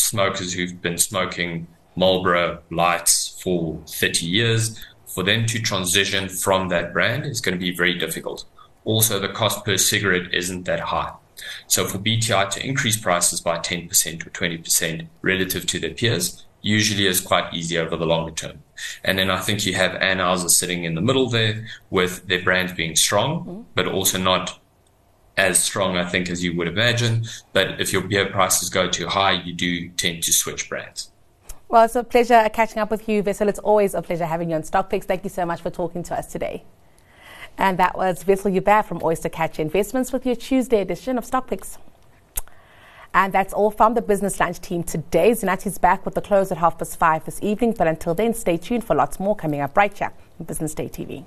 smokers 0.00 0.52
who've 0.52 0.80
been 0.80 0.98
smoking 0.98 1.66
Marlboro 1.96 2.62
lights 2.70 3.40
for 3.42 3.80
30 3.86 4.26
years. 4.26 4.78
For 5.06 5.24
them 5.24 5.46
to 5.46 5.60
transition 5.60 6.28
from 6.28 6.68
that 6.68 6.92
brand 6.92 7.26
is 7.26 7.40
going 7.40 7.58
to 7.58 7.60
be 7.60 7.74
very 7.74 7.98
difficult. 7.98 8.44
Also, 8.84 9.18
the 9.18 9.28
cost 9.28 9.64
per 9.64 9.76
cigarette 9.76 10.32
isn't 10.32 10.64
that 10.64 10.80
high. 10.80 11.12
So 11.66 11.86
for 11.86 11.98
BTI 11.98 12.50
to 12.50 12.66
increase 12.66 12.96
prices 12.96 13.40
by 13.40 13.58
10% 13.58 14.26
or 14.26 14.30
20% 14.30 15.06
relative 15.22 15.66
to 15.66 15.78
their 15.78 15.94
peers 15.94 16.44
usually 16.62 17.06
is 17.06 17.20
quite 17.20 17.52
easy 17.54 17.78
over 17.78 17.96
the 17.96 18.06
longer 18.06 18.32
term. 18.32 18.62
And 19.04 19.18
then 19.18 19.30
I 19.30 19.40
think 19.40 19.64
you 19.64 19.74
have 19.74 19.92
Anheuser 19.92 20.50
sitting 20.50 20.84
in 20.84 20.94
the 20.94 21.00
middle 21.00 21.28
there 21.28 21.66
with 21.88 22.26
their 22.26 22.42
brands 22.42 22.72
being 22.72 22.96
strong, 22.96 23.40
mm-hmm. 23.40 23.62
but 23.74 23.86
also 23.86 24.18
not 24.18 24.60
as 25.40 25.58
strong, 25.58 25.96
I 25.96 26.06
think, 26.06 26.28
as 26.28 26.44
you 26.44 26.54
would 26.56 26.68
imagine. 26.68 27.24
But 27.54 27.80
if 27.80 27.92
your 27.92 28.02
beer 28.02 28.26
prices 28.26 28.68
go 28.68 28.88
too 28.88 29.08
high, 29.08 29.32
you 29.32 29.54
do 29.54 29.88
tend 29.90 30.22
to 30.24 30.32
switch 30.32 30.68
brands. 30.68 31.10
Well, 31.68 31.84
it's 31.84 31.96
a 31.96 32.04
pleasure 32.04 32.48
catching 32.52 32.78
up 32.78 32.90
with 32.90 33.08
you, 33.08 33.22
Wessel. 33.22 33.48
It's 33.48 33.58
always 33.60 33.94
a 33.94 34.02
pleasure 34.02 34.26
having 34.26 34.50
you 34.50 34.56
on 34.56 34.64
Stock 34.64 34.90
Picks. 34.90 35.06
Thank 35.06 35.24
you 35.24 35.30
so 35.30 35.46
much 35.46 35.62
for 35.62 35.70
talking 35.70 36.02
to 36.04 36.14
us 36.14 36.26
today. 36.26 36.64
And 37.56 37.78
that 37.78 37.96
was 37.96 38.26
Wessel 38.26 38.52
Joubert 38.52 38.86
from 38.86 39.02
Oyster 39.02 39.30
Oystercatcher 39.30 39.60
Investments 39.60 40.12
with 40.12 40.26
your 40.26 40.36
Tuesday 40.36 40.80
edition 40.80 41.16
of 41.16 41.24
Stock 41.24 41.48
Picks. 41.48 41.78
And 43.14 43.32
that's 43.32 43.54
all 43.54 43.70
from 43.70 43.94
the 43.94 44.02
Business 44.02 44.38
Lunch 44.38 44.60
team 44.60 44.82
today. 44.82 45.30
Zanati's 45.30 45.78
back 45.78 46.04
with 46.04 46.14
the 46.14 46.20
close 46.20 46.52
at 46.52 46.58
half 46.58 46.78
past 46.78 46.98
five 46.98 47.24
this 47.24 47.40
evening. 47.42 47.74
But 47.76 47.86
until 47.86 48.14
then, 48.14 48.34
stay 48.34 48.56
tuned 48.56 48.84
for 48.84 48.94
lots 48.94 49.18
more 49.18 49.34
coming 49.34 49.60
up 49.60 49.76
right 49.76 49.96
here 49.96 50.12
on 50.38 50.46
Business 50.46 50.74
Day 50.74 50.88
TV. 50.88 51.24